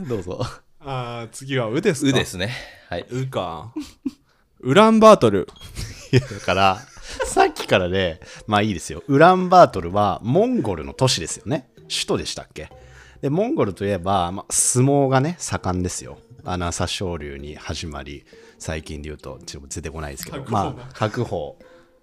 [0.08, 0.39] どうぞ
[0.82, 2.09] あー次は「う」ですか？
[2.09, 2.51] うですね。
[2.89, 3.73] はい「う」か。
[4.61, 5.47] ウランバートル。
[6.11, 6.80] いやだから、
[7.25, 9.03] さっきからね、まあいいですよ。
[9.07, 11.69] ウランバートルはモンゴルの都市ですよね。
[11.89, 12.69] 首都でしたっけ？
[13.21, 16.17] で、モンゴルといえば、まあ、相撲がね、盛んですよ。
[16.45, 18.25] 穴朝青龍に始まり、
[18.57, 21.57] 最近で言うと、ちょっと出てこないですけど、まあ、白鵬、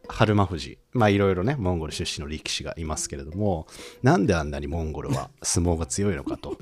[0.09, 3.67] 春馬富士、まあいろいろね、モンゴル出身の力士がいますけれども、
[4.03, 6.59] なんであんなにモンゴルは相撲が強いのかと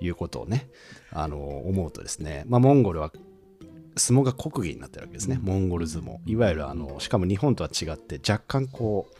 [0.00, 0.68] いうことをね、
[1.12, 3.12] あの思うとですね、まあ、モンゴルは
[3.96, 6.18] 相撲が国技になってるわけですね、モンゴル相撲。
[6.26, 9.16] いわゆるあの、しかも日本とは違って、若干こう、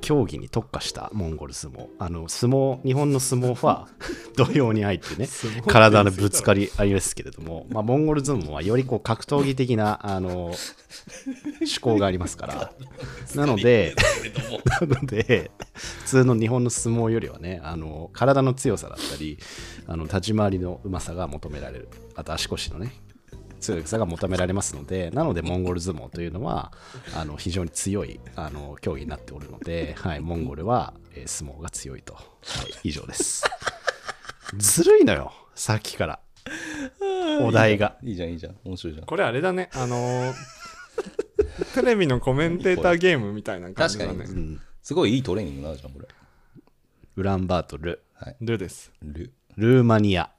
[0.00, 1.88] 競技に特化したモンゴル相撲。
[1.98, 3.88] あの相撲、日本の相撲は
[4.36, 5.28] 土俵に入ってね、
[5.66, 10.52] 体のぶつかりありますけれども、まあ、モンゴル相撲はよりこう格闘技的なあの
[11.60, 12.72] 趣向がありますから、
[13.34, 13.94] なので、
[14.80, 19.38] なので、普通の日本の相撲よりはね、あの体の強さだったり、
[19.86, 21.88] あの立ち回りのうまさが求められる。
[22.14, 22.92] あと足腰のね、
[23.58, 26.72] 強さが求められますので、なのでモンゴル相撲というのは
[27.14, 32.14] あの非常に強いあの競技になっておるので、はい、モンゴルは、えー相撲が強いと。
[32.14, 32.20] は
[32.84, 33.44] い、以上です。
[34.56, 36.20] ずるいのよ、さっきから。
[37.42, 37.96] お題が。
[38.02, 40.34] いいじゃんいいじゃん面白いじゃんこれあれだねあのー
[41.74, 46.08] テレビのコメンテーターゲームみたいな感じだね確かうん、すごいいいトレーニングになじゃんこれ
[47.16, 48.02] ウランバートル、
[48.40, 50.30] ルですルルーマニア。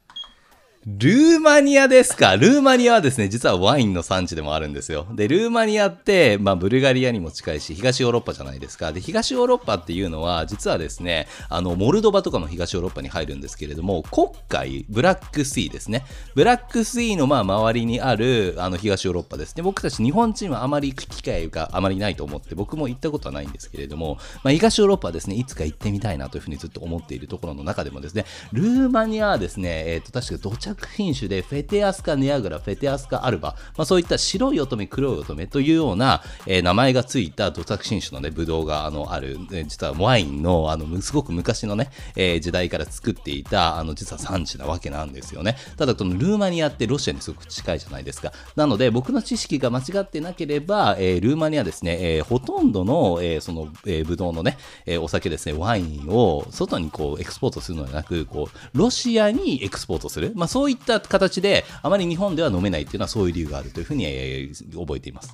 [0.98, 2.36] ルーマニアですか？
[2.36, 5.06] ルーマニアはですね、実はワインの産地でもあるんですよ。
[5.14, 8.92] で、ルーマニアって、まあ、ブルガリアにも近いし、東ヨーロッパじゃないですか。
[8.92, 16.06] で、東ヨーロッパっていうのは、実はですね、あの、モルドバとかも東ヨーロッパに入るんですけれども、黒海、ブラックシーですね。
[16.34, 19.62] ブラックシーのまあ周りにある、あの、東ヨーロッパですね。
[19.62, 45.56] 僕たち日本人はあまり行く機会があまりないと思って、僕も行ったことはないんですけれども、まあ、東ヨーロッパはですね、いつか行ってみたいなというふうにずっと思っているところの中でもですね、ルーマニアはですね、えっ、と、確か土着品種でフェテアスカネアグラフェテアスカアルバ、まあ、そういった白い乙女黒い乙女というような、えー名前がついた土作品種のねブドウがあのある、えー実はワインのあのすごく昔のね、えー時代から作っていたあの実は産地なわけなんですよね。
[45.78, 48.32] ただこのルーマニアってロシアにすごく近いじゃないですか。
[48.56, 65.32] なので僕の知識が間違ってなければ、えールーマニアですね、えーほとんどの、えーその、えーブドウのね、えーお酒ですねワインを外にこうエクスポートするのではなくこうロシアにエクスポートする、まあ、そういった形であまり日本では飲めないっていうのはそういう理由があるというふうに、えー覚えています。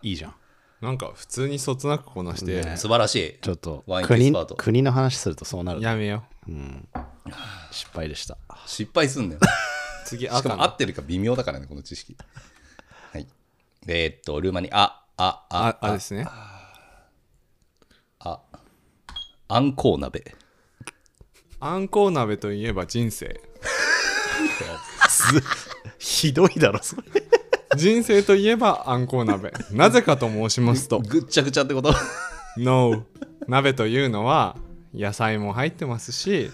[0.00, 0.34] いいじゃん。
[0.80, 2.78] なんか普通にそつなくこなして、ね。
[2.78, 3.38] 素晴らしい。
[3.42, 4.54] ちょっとワインエキ国スパート。
[4.54, 5.82] 国の話するとそうなる。
[5.82, 6.50] やめよう。
[6.50, 6.88] ん、
[7.70, 8.38] 失敗でした。
[8.64, 9.40] 失敗すんだよ。
[10.06, 12.16] 次しかも合ってるか微妙だからねこの知識。
[13.12, 13.26] はい。
[13.86, 15.92] えーっとルーマニアあああああ。
[15.92, 16.26] ですね。
[18.20, 18.40] あ。
[19.48, 20.34] あんこう鍋。
[21.60, 23.40] あんこう鍋といえば人生
[25.98, 27.02] ひどいだろそれ。
[27.76, 29.52] 人生といえばあんこう鍋。
[29.72, 31.00] なぜかと申しますと。
[31.00, 31.92] ぐっちゃぐちゃってこと
[32.56, 33.04] ？No
[33.48, 34.56] 鍋というのは
[34.94, 36.50] 野菜も入ってますし、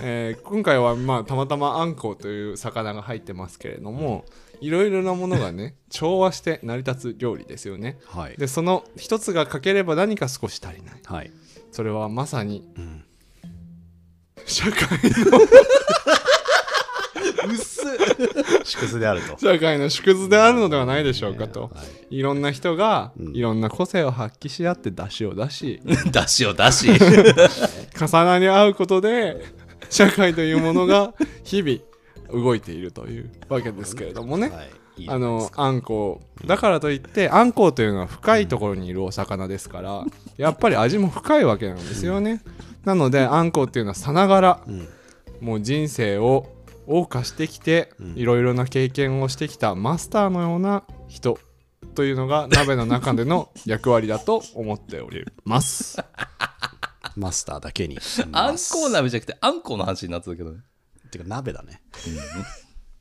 [0.00, 4.24] えー今回はまあたまたまあんこうという魚が入ってますけれども
[4.60, 7.98] いろいろなものがね調和して成り立つ料理ですよね。
[8.06, 8.36] はい。
[8.36, 11.00] でその一つが欠ければ何か少し足りない。
[11.04, 11.30] はい。
[11.72, 13.04] それはまさに、ん。
[14.46, 14.78] 社会
[18.64, 19.38] 縮図であると。
[19.38, 21.70] 社会の縮図であるのではないでしょうかと、は
[22.10, 22.18] い。
[22.18, 23.36] いろんな人がうん。
[23.36, 25.80] いろんな個性を発揮し合って出汁を出し。
[26.12, 26.90] だしをだし。
[27.98, 29.44] 重なり合うことで
[29.88, 31.14] 社会というものが
[31.44, 34.52] 日々動いているというわけですけれどもね、
[35.08, 40.04] あのあんこうだからといってあんこうというのは深いところにいるお魚ですから
[40.36, 42.42] やっぱり味も深いわけなんですよね。
[42.84, 44.88] なのであんこうっていうのはさながらうん。
[45.40, 46.46] もう人生を
[46.86, 48.14] 謳歌してきてうん。
[48.16, 51.38] いろいろな経験をしてきたマスターのような人
[51.94, 55.98] というのが鍋の中での役割だと思っております。
[57.16, 57.98] マスターだけに。
[58.32, 60.60] あんこう鍋じゃなくてあんこうの話になってたけどね
[61.10, 61.82] てか鍋だね。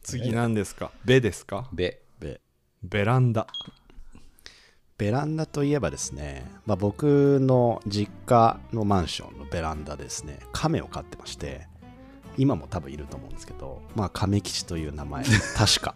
[0.01, 0.91] 次何ですか？
[1.05, 1.67] ベですか？
[1.71, 2.01] べ。
[2.19, 2.41] べ。
[2.83, 3.45] ベランダ。
[4.97, 10.39] ベランダといえばですね、まあ、僕の実家のマンションのベランダでですね。
[10.51, 11.68] 亀を飼ってまして
[12.39, 15.25] 今も多分いると思うんですけど、まあ、亀吉という名前
[15.55, 15.95] 確か。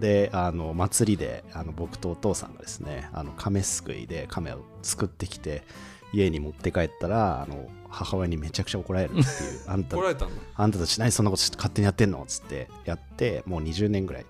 [0.00, 5.62] であの祭りであの僕とお父さんがですねあの亀すくいで亀を作ってきて
[6.14, 9.26] 家に持って帰ったらあの母親にめちゃくちゃ怒られるっていう
[9.68, 14.26] あんた怒られたのあんたたち何そんなこと勝手にやってんのっつってやってもう20年ぐらい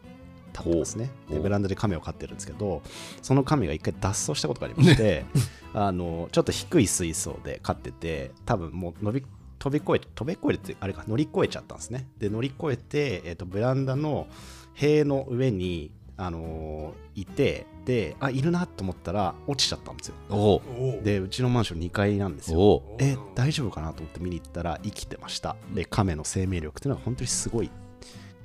[0.52, 1.10] 経ってますね。
[1.30, 2.82] おでベランダで亀を飼ってるんですけど
[3.22, 5.24] その亀が一回脱走したことがありまして
[5.72, 9.24] あのちょっと低い水槽で飼ってて多分もう伸び
[9.60, 12.08] 飛び越えて飛び越えてあれか乗り越えちゃったんですね。
[12.18, 14.26] で乗り越えて、えっとベランダの
[14.74, 20.14] 塀の上にあのいてであいるなと思ったら落ちちゃったんですよ。
[20.30, 21.04] おう。
[21.04, 22.82] でうちのマンション2階なんですよ。
[22.98, 25.56] え大丈夫かなと思って見に行ったら生きてました。
[25.74, 27.70] で亀の生命力っていうのは本当にすごい。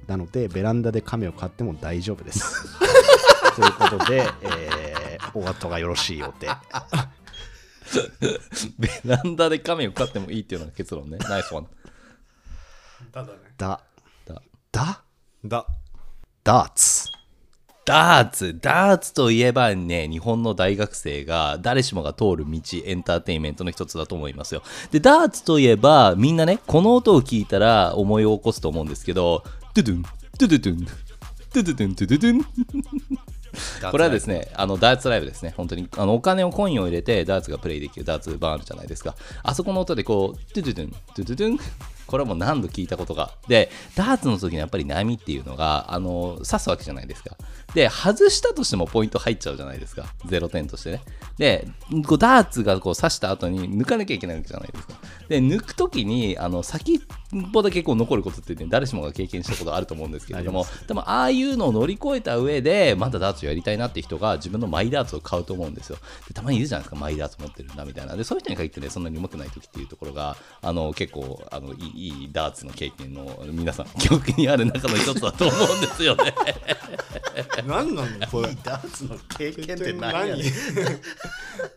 [0.07, 2.77] なのでベランダで亀を飼っても大丈夫です。
[3.55, 6.49] ということで、えー、お後がよろしいようで
[8.79, 11.17] ベランダで亀を飼ってもいいっていうのが結論ね。
[11.17, 11.67] ナイスワン
[13.11, 13.39] だだね。
[13.57, 13.81] だ。
[14.25, 14.41] だ。
[14.71, 15.03] だ？
[15.45, 15.65] だ。
[16.43, 17.09] ダーツ。
[17.85, 18.59] ダーツ。
[18.59, 24.63] ダーツといえばね日本の大学生が誰しもが通る道エンターテインメントの一つだと思いますよ。
[24.91, 29.43] でダーツといえばみんなねこの音を聞いたら思い起こすと思うんですけど
[29.75, 32.45] ドゥドゥンドゥドゥドゥンドゥドゥドゥンドゥドゥドゥン
[33.91, 39.15] これはですね、あのダーツライブですね、本当にあのお金をコインを入れてダーツがプレイできるダーツバーあるじゃないですか。
[39.43, 41.59] あそこの音でこう、ドゥドゥドゥン、ドゥドゥドゥン、
[42.07, 43.31] これはもう何度聞いたことが。
[43.47, 47.35] で、ダーツの時のやっぱり波っていうのが、あの刺すわけじゃないですか。
[47.75, 51.01] で、外したとしてもポイント入っちゃうじゃないですか、0点としてね。
[51.37, 51.67] で、
[52.07, 54.93] こうダーツがこう刺した後に抜かなきゃいけないわけじゃないですか。
[55.27, 56.99] で、抜く時にあの先っ
[57.51, 65.97] ぽだけこう残ることって、ね、誰しもが経験したことあると思うんですけれども、でもああいうのを乗り越えた上で、まだダーツやりたいなって人が自分のマイダーツを買うと思うんですよ。
[66.29, 68.15] でたまにいるじゃないですか、マイダーツ持ってるんだみたいな。
[68.15, 76.33] で、そういう人に限ってね、そんなに上手くない時っていうところが、あの結構あのいいいいダーツの経験の皆さん、記憶にある中の一つだと思うんですよね。
[77.65, 80.51] 何なのこれダーツの経験って何や何ねん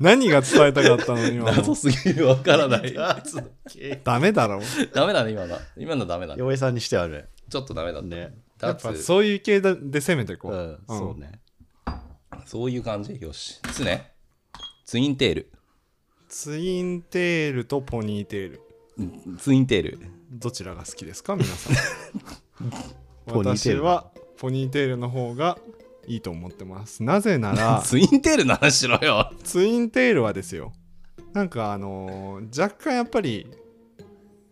[0.01, 0.29] 何？
[0.31, 2.93] が伝えたかったの今謎のすぎるわからない。
[2.93, 4.61] ダーツの経験ダメだろ
[4.93, 5.59] ダメだね、今の。
[5.77, 6.57] 今のダメだね。
[6.57, 8.09] さんにしてはねちょっとダメだった。
[8.09, 11.41] ねやっぱツ、そういう系で攻めてこう、うんうんそうね
[12.47, 13.61] そういう感じよし。
[13.73, 14.13] ツね。
[14.85, 15.53] ツインテール。
[16.29, 18.61] ツインテールとポニーテール
[19.39, 19.99] ツインテール。
[20.31, 21.75] どちらが好きですか皆さん
[23.27, 25.59] ポニーテール私はポニーテールの方が
[26.09, 27.03] いいと思ってます。
[27.03, 29.33] なぜなら ツインテールの話しろよ。
[29.45, 30.73] ツインテールはですよ。
[31.33, 33.47] なんかあのー若干やっぱり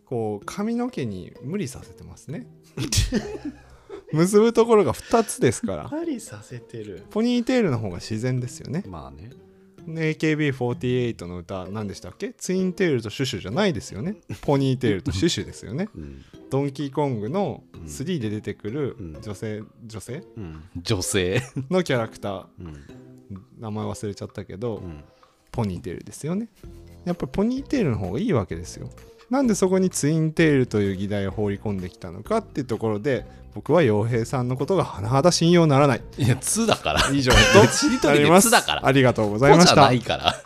[0.05, 2.47] こう髪の毛に無理させてますね。
[4.13, 5.87] 結ぶところが2つですから。
[5.89, 7.03] 針させてる。
[7.09, 8.83] ポニーテールの方が自然ですよね。
[8.87, 9.31] まあね。
[9.87, 12.33] で AKB48 の歌何でしたっけ？
[12.33, 14.15] ツインテールとシュシュじゃないですよね。
[14.41, 15.89] ポニーテールとシュシュですよね。
[15.95, 17.81] うんドンキーコングのうん。
[17.83, 19.21] 3で出てくるうん。
[19.21, 20.23] 女性女性？
[20.37, 20.63] うん。
[20.81, 21.41] 女性。
[21.69, 22.45] のキャラクター。
[22.59, 22.85] うん。
[23.59, 25.03] 名前忘れちゃったけど、うん。
[25.51, 26.49] ポニーテールですよね。
[27.05, 28.89] やっぱりポニーテールの方がいいわけですよ。
[29.29, 36.01] なんでそこにツインテールという議題を放り込んできたのかっていうところで僕は洋平さんのことが甚だ信用ならない。
[36.17, 37.01] いや「つ」だから。
[37.11, 38.85] 以上しりとりでつだから。
[38.85, 39.81] ありがとうご「と」じゃざいました。
[39.87, 40.43] ないから。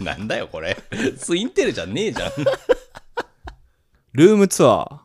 [0.00, 0.76] なんだよこれ。
[1.18, 2.32] ツインテールじゃねえじゃん
[4.14, 5.00] ルームツア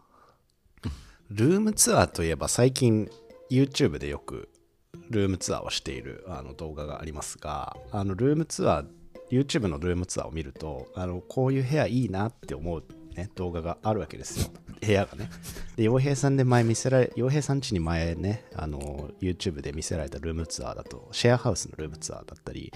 [0.83, 0.89] ー。
[1.31, 3.09] ルームツアーといえば最近
[3.49, 4.49] YouTube でよく
[5.09, 8.85] ルームツアーをしているあの動画がありますがあのルームツアー
[9.31, 12.83] YouTube のルームツアーを見るとあのこういう部屋いいなって思う、
[13.15, 14.51] ね、動画があるわけですよ。
[14.79, 15.31] 部屋がね。
[15.75, 22.71] で洋平さんで前見せられ洋平さん家に前ねあの YouTube で見せられたルームツアーだとシェアハウスのルームツアーだったり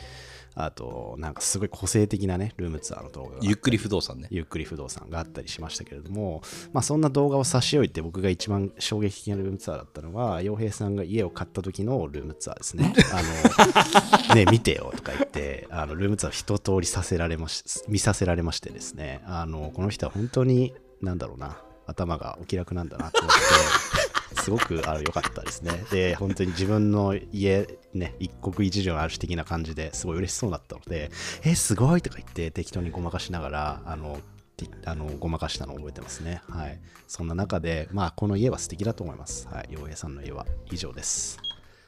[0.55, 4.27] あとなんかすごい個性的なねルームツアーの動画がゆっくり不動産ね。
[4.31, 6.41] ゆっくり不動産があったりしましたけれども、
[6.71, 12.93] まあ、そんな動画を差し置いて僕が一番衝撃的なルームツアーだったのは洋平さんが家を買った時のルームツアーですね。
[13.13, 19.21] あのね見てよとか言ってあのルームツアーを一通りさせられまし見させられましてですね。
[19.25, 24.02] あのこの人は本当になんだろうな頭がお気楽なんだなと思って
[24.35, 25.71] すごくあの良かったですね。
[25.91, 31.11] で、本当に自分の家、ね、一国一城あるし的な感じですごい嬉しそうだったので、
[31.43, 32.01] え、すごい！
[32.01, 34.19] とか言って適当にごまかしながら、あの、
[34.55, 36.41] てあのごまかしたのを覚えてますね。
[36.49, 36.79] はい。
[37.07, 39.47] そんな中で、まあ、この家は素敵だと思います。
[39.47, 39.69] はい。
[39.71, 41.39] 洋平さんの家は以上です。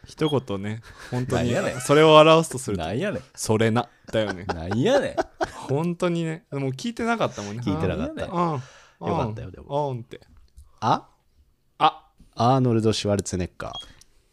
[0.05, 3.21] 一言ね本当にそれを表すとするとなんやねん。
[3.33, 4.45] それなだよね。
[4.45, 5.15] なんやねん。
[5.67, 7.63] 本当にねもう聞いてなかったもんね。
[7.65, 8.25] 聞いてなかった。
[8.25, 8.51] うん。
[8.53, 8.61] よ
[8.99, 9.91] かったよでも。
[9.91, 10.01] うん。
[10.01, 10.21] って。
[10.79, 11.14] ああ？
[12.38, 13.75] アーノルド・シュワルツェネッガー。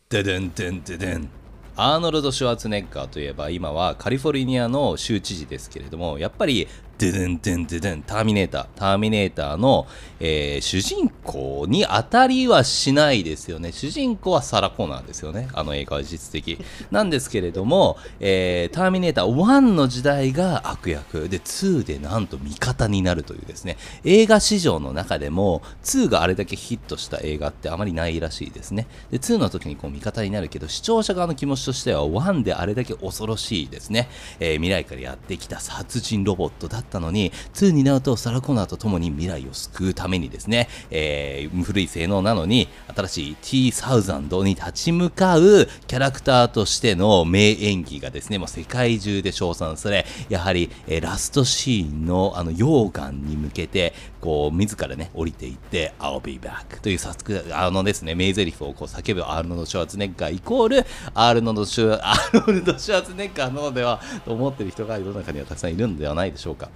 [0.08, 1.28] ででんでんででん
[1.76, 6.66] アーノルド・シュワルツェネッガーといえば今はカリフォルニアの州知事ですけれどもやっぱり
[6.98, 9.86] ででんでんででんターミネーターターミネーターの、
[10.20, 13.72] えー主人公に当たりはしないですよね。
[13.72, 15.48] 主人公はサラ・コナーですよね。
[15.52, 16.58] あの映画は実的
[16.90, 21.28] なんですけれども、えーターミネーター1の時代が悪役。
[21.28, 23.76] で2でなんと味方になるというですね。
[24.04, 28.86] 映画史上の中でも2があれだけヒットした映画ってあまりないらしいですね。
[29.10, 43.36] で2の時にこう味方になるけど視聴者側の気持ちとしては1であれだけ恐ろしいですね、えー未来からやってきた殺人ロボットだったのに2になるとサラ・コナーと共に未来を救うためにですね、えー古い性能なのに新しい
[43.70, 57.14] T1000 に立ち向かうキャラクターとしての名演技がですねもう世界中で称賛されやはり、えーラストシーンのあの溶岩に向けてこう自らね降りていって I'll be back というさ
[57.52, 66.70] あのですね名台詞をこう叫ぶアールノド・シュワーツネッガーイコールアールノド・シュワアールノルド・シュワーツネッガーのではと思ってる人が世の中にはたくさんいるのではないでしょうか。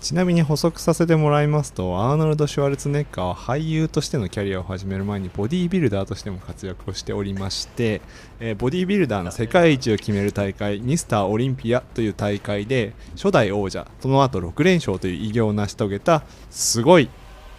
[0.00, 8.00] ちなみに補足させてもらいますとアーノルド・シュワルツェネッガーは俳優としてのキャリアを始める前にボディービルダーとしても活躍をしておりまして、
[8.38, 17.10] えーボディービルダーの世界一を決める大会ミスターオリンピアという大会で初代王者その後6連勝という偉業を成し遂げたすごい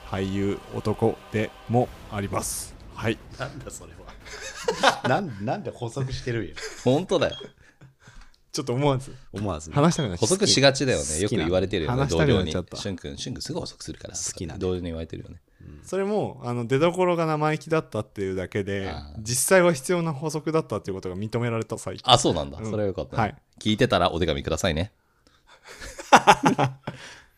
[0.08, 4.00] 俳優男でもありますはいなんだそれは。
[5.08, 6.54] なんなんで補足してるんや。
[6.84, 7.36] 本当だよ
[8.52, 9.16] ちょっと思わず。
[9.32, 11.20] 思わずね、話したくなっちゃ補足しがちだよね。
[11.22, 12.06] よく言われてるよね。
[12.08, 12.52] 同僚に。
[12.52, 14.16] しゅんくんしゅんくんすぐ補足するから。
[14.16, 14.60] 好きなね。
[14.60, 15.42] 同僚に言われてるよね。
[15.84, 22.12] それもあの出どころが生意気だったっていうだけで実際は必要な法則だったっていうことが認められた最近。
[22.12, 22.66] あそうなんだ、うん。
[22.66, 23.22] それはよかった、ね。
[23.22, 23.36] はい。
[23.60, 24.92] 聞いてたらお手紙くださいね。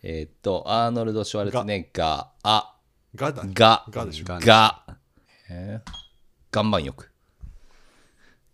[0.04, 2.48] えーっとアーノルド・シュワルツェネッガー。
[2.50, 2.76] あ。
[3.16, 3.86] がだが。
[3.90, 4.26] がでしょ。
[4.26, 4.84] がが。
[5.50, 5.92] えー。
[6.54, 7.10] 岩盤浴。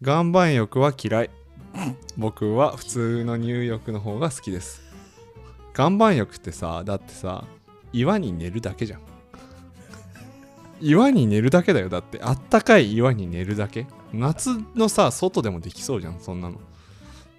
[0.02, 1.30] 岩盤浴は嫌い
[2.18, 4.82] 僕は普通の入浴の方が好きです。
[5.78, 7.46] 岩盤浴ってさだってさ
[7.94, 9.02] 岩に寝るだけじゃん。
[10.80, 11.90] 岩に寝るだけだよ。
[11.90, 13.88] だってあったかい岩に寝るだけ。
[14.14, 16.60] 夏のさ外でもできそうじゃんそんなの。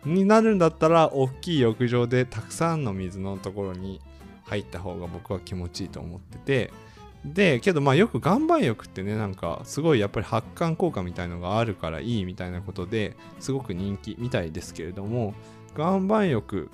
[0.04, 4.00] になるんだったら大きい浴場でたくさんの水のところに
[4.44, 6.72] 入った方が僕は気持ちいいと思ってて
[7.24, 15.34] でけどまあよく岩盤浴ってねなんかすごいやっぱり発汗効果みたいのがあるからいいみたいなことですごく人気みたいですけれども
[15.76, 16.70] 岩盤浴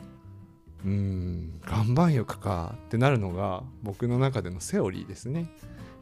[0.85, 5.47] うーん岩盤浴かってなるのが僕の中でのセオリーですね。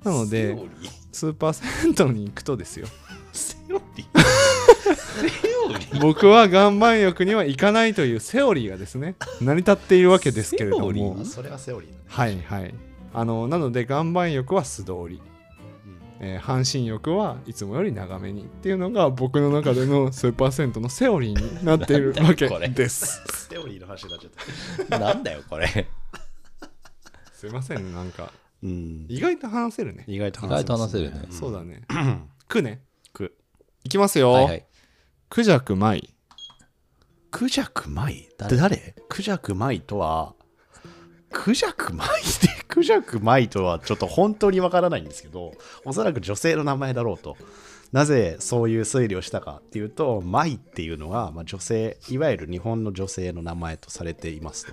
[0.03, 0.59] なので
[1.12, 2.88] スーパー銭湯に行くとですよ。
[3.32, 4.05] セオリ
[6.01, 11.24] 僕は岩盤浴には行かないというセオリーがですね成り立っているわけですけれどセオリもー？
[11.24, 12.03] それはセオリーだね。
[12.09, 12.74] はいはい
[13.15, 15.21] あのなので岩盤浴は素通り、
[16.21, 22.69] えー半身浴はいつもより長めにっていうのが僕の中での スーパー銭湯のセオリーになっているわけこれ。
[22.69, 23.23] です。
[23.51, 24.29] セオリーの話になっちゃ
[24.85, 24.99] った。
[24.99, 25.67] なんだよこれ。
[27.35, 28.33] すいませんねなんか。
[28.63, 29.07] うん。
[29.09, 30.05] 意外と話せるね。
[30.07, 31.27] 意外と話せるね。
[31.31, 31.83] そうだね。
[32.49, 32.83] くね。
[33.13, 33.35] く
[33.85, 34.67] いきますよ、はいはい
[35.29, 36.15] クジャクマイ
[37.31, 38.57] クジャクマイ誰？
[38.59, 40.35] 誰クジャクマイとは
[41.31, 45.53] クジャクマイってクジャクマイとはちょっと本当にわからないんですけど
[45.85, 47.37] おそらく女性の名前だろうと。
[47.93, 54.73] なぜそういう推理をしたかっていうとマイっていうのは、まあ、女性いわゆる日本の女性の名前とされていますと。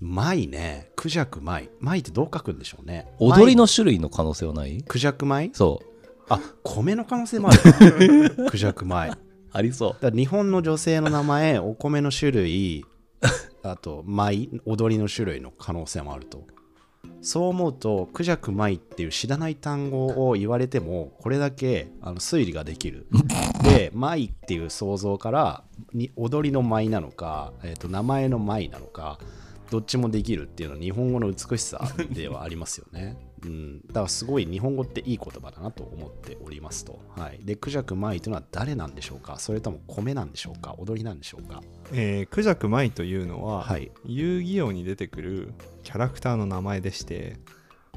[0.00, 1.70] マイねクジャクマイ。
[1.80, 3.08] マイってどう書くんでしょうね。
[3.18, 4.82] 踊りの種類の可能性はない？
[4.82, 5.50] クジャクマイ？
[5.54, 5.86] そう。
[6.28, 8.34] あ米の可能性もある。
[8.36, 9.12] な クジャクマイ。
[9.50, 10.10] ありそう。
[10.14, 12.84] 日本の女性の名前お米の種類
[13.62, 16.44] あと舞踊りの種類の可能性もあると
[17.28, 23.06] そう思うとクジャク舞っていう知らない単語を言われてもこれだけあの推理ができる
[23.62, 25.62] で舞っていう想像から
[25.92, 29.18] に踊りの舞なのか、えー、と名前の舞なのか
[29.70, 33.18] どっちもできるっていうのは日本語の美しさではありますよね。
[33.44, 37.00] うん、だからすごい日本語っていい言葉だなと思っておりますと。
[37.16, 39.38] はい、で、クジャクマイというのは誰なんでしょうか？
[39.38, 40.74] それとも米なんでしょうか？
[40.78, 41.62] 踊りなんでしょうか？
[41.92, 43.90] えークジャクマイというのは、はい。
[44.04, 47.36] 遊戯王に出てくるキャラクターの名前でして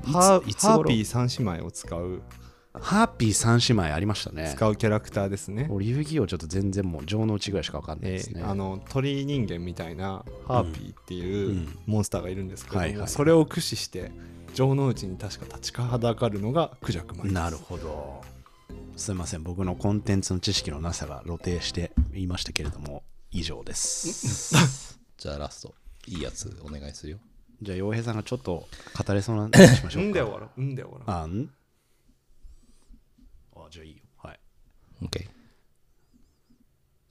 [0.03, 2.21] ハーピー三姉妹を使う
[2.73, 4.53] ハーピー三姉妹ありましたね。
[4.55, 8.41] 使うキャラクターですね、俺遊戯王ちょっと全然もう城之内ぐらいしか分かんないえですね。
[8.43, 14.11] ーあの鳥人間みたいなハーピーっていううんモンスターがいるんですけども、はいはいそれを駆使して
[14.53, 18.21] 城之内に確か立ちはだかるのがクジャクマイですなるほど。
[18.95, 24.55] すいません、僕のコンテンツの知識のなさが露呈していましたけれども、以上です。
[25.17, 25.75] じゃあラスト
[26.07, 27.17] いいやつお願いするよ
[27.61, 28.67] じゃあ、洋平さんがちょっと
[29.05, 30.07] 語れそうな話しましょうか。
[30.07, 31.49] うんで終わろううんで終わろうあん？
[31.49, 31.60] あ、
[33.71, 34.03] じゃあいいよ。
[34.17, 34.39] はい。
[35.01, 35.27] OK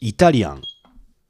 [0.00, 0.62] イタリアン。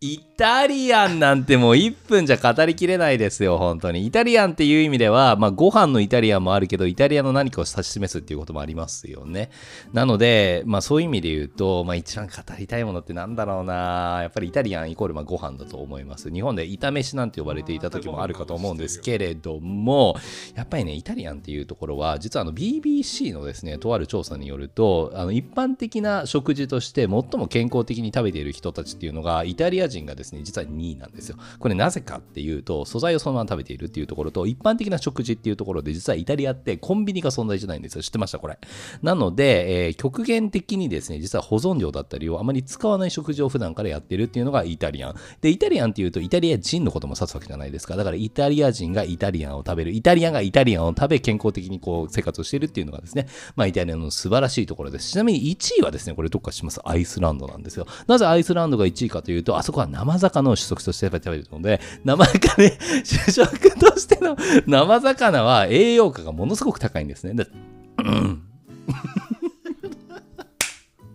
[0.03, 4.07] イタリアンなんてもう1分じゃ語りきれないですよ、本当に。
[4.07, 9.51] イタリアンっていう意味では、まあ、ご飯のイタリアンもあるけど、イタリアの何かを指し示すっていうこともありますよね。
[9.93, 14.21] なので、まあ、そういう意味で言うと、まあ、一番語りたいものってなんだろうな。
[14.23, 16.33] やっぱりイタリアンイコールまあご飯だと思います。
[16.33, 20.17] 日本で炒飯なんて呼ばれていた時もあるかと思うんですけれども、
[20.55, 31.37] やっぱりね、イタリアンっていうところは、実はあの BBC のですね、とある調査によると、あの一般的な食事として最も健康的に食べている人たちっていうのが、イタリア人がですね、実は2位なんですよ。
[31.59, 38.03] これなぜかっていうと、素材をそのまま食べているっていうところと、一般的な食事っていうところで、実はイタリアってコンビニが存在じゃないんですよ。
[38.03, 38.39] 知ってました？
[38.39, 38.59] これ。
[39.03, 45.15] なので、えー極限的にですね、実は保存料だったりをあまり使わない食事を普段からやってるっていうのがイタリアン。
[45.41, 47.97] で、イタリアンっていうと、イタリア人のことも指すわけじゃないですか。
[47.97, 49.93] だから、イタリア人がイタリアンを食べる。
[49.93, 53.27] イタリアンがイタリアンを食べ、健康的にこう生活をしているっていうのがですね、
[53.57, 55.11] まあ、イタリアの素晴らしいところです。
[55.11, 57.87] ちなみに1位はですね、これどっかしますアイスランドなんですよ。
[58.07, 67.35] なぜアイスランドが1位かというと、あそこは生魚を主食として食べてるので、生魚ね、 主食としての生魚は栄養価がものすごく高いんですね。
[67.35, 67.47] だ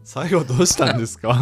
[0.04, 1.34] 最後どうしたんですか？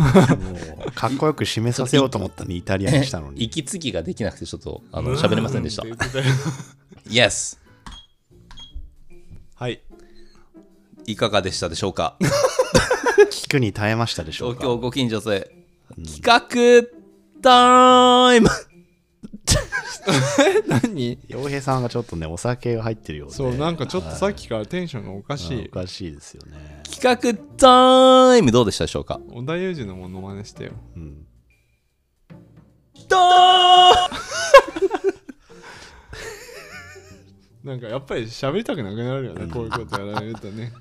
[0.95, 3.43] かっこよく締めさせようと思ったのにイタリアにしたのに。
[3.45, 5.83] 息継ぎができなくてちょっとあの喋れませんでした。
[7.09, 7.57] Yes!
[9.55, 9.81] はい。
[11.05, 12.15] いかがでしたでしょうか？
[13.31, 14.61] 聞くに耐えましたでしょうか？
[14.61, 15.51] 東京ご近所で。
[16.19, 16.87] 企画
[17.43, 18.49] タイム
[20.67, 21.19] 何？
[21.27, 23.35] 洋平さんがちょっとね、お酒が入ってるようで。
[23.35, 25.67] そうなんかちょっとさっきからテンションがおかしい。
[25.71, 26.81] おかしいですよね。
[26.89, 27.15] 企画
[27.57, 29.19] タイムどうでしたでしょうか？
[29.29, 30.71] 織田裕二のモノマネしてよ。
[30.95, 31.25] うん。
[33.07, 33.19] ドー
[37.63, 39.51] なんかやっぱり喋りたくなくなるよね、うん。
[39.51, 40.73] こういうことやられるとね。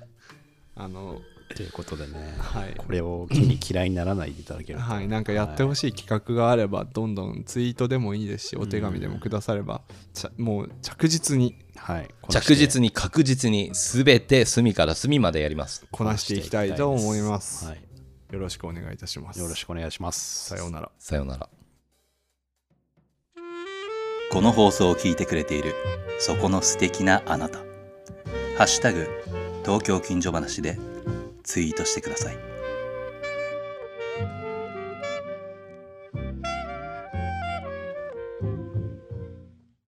[0.75, 1.21] あの
[1.55, 2.73] ということでね、はい。
[2.77, 4.85] これを機に嫌いにならないでいただけると。
[4.85, 5.07] はい。
[5.07, 9.81] なんかやってほしい企画があればどんどんツイートでもいいですしお手紙でもくだされば
[10.13, 11.55] ちゃもう着実に。
[11.75, 12.09] はい。
[12.29, 15.85] 着実にに確実に全て隅から隅までやります。
[15.91, 17.65] こなしていきたいと思います。
[17.65, 17.81] はい。
[18.31, 19.39] よろしくお願いいたします。
[19.39, 20.49] よろしくお願いします。
[20.49, 20.91] さようなら。
[20.99, 21.49] さようなら。
[24.31, 25.75] この放送を聞いてくれている
[26.19, 27.59] そこの素敵なあなた
[28.57, 29.07] 「ハッシュタグ
[29.63, 30.79] 東京近所話」で
[31.43, 32.52] ツイートしてください。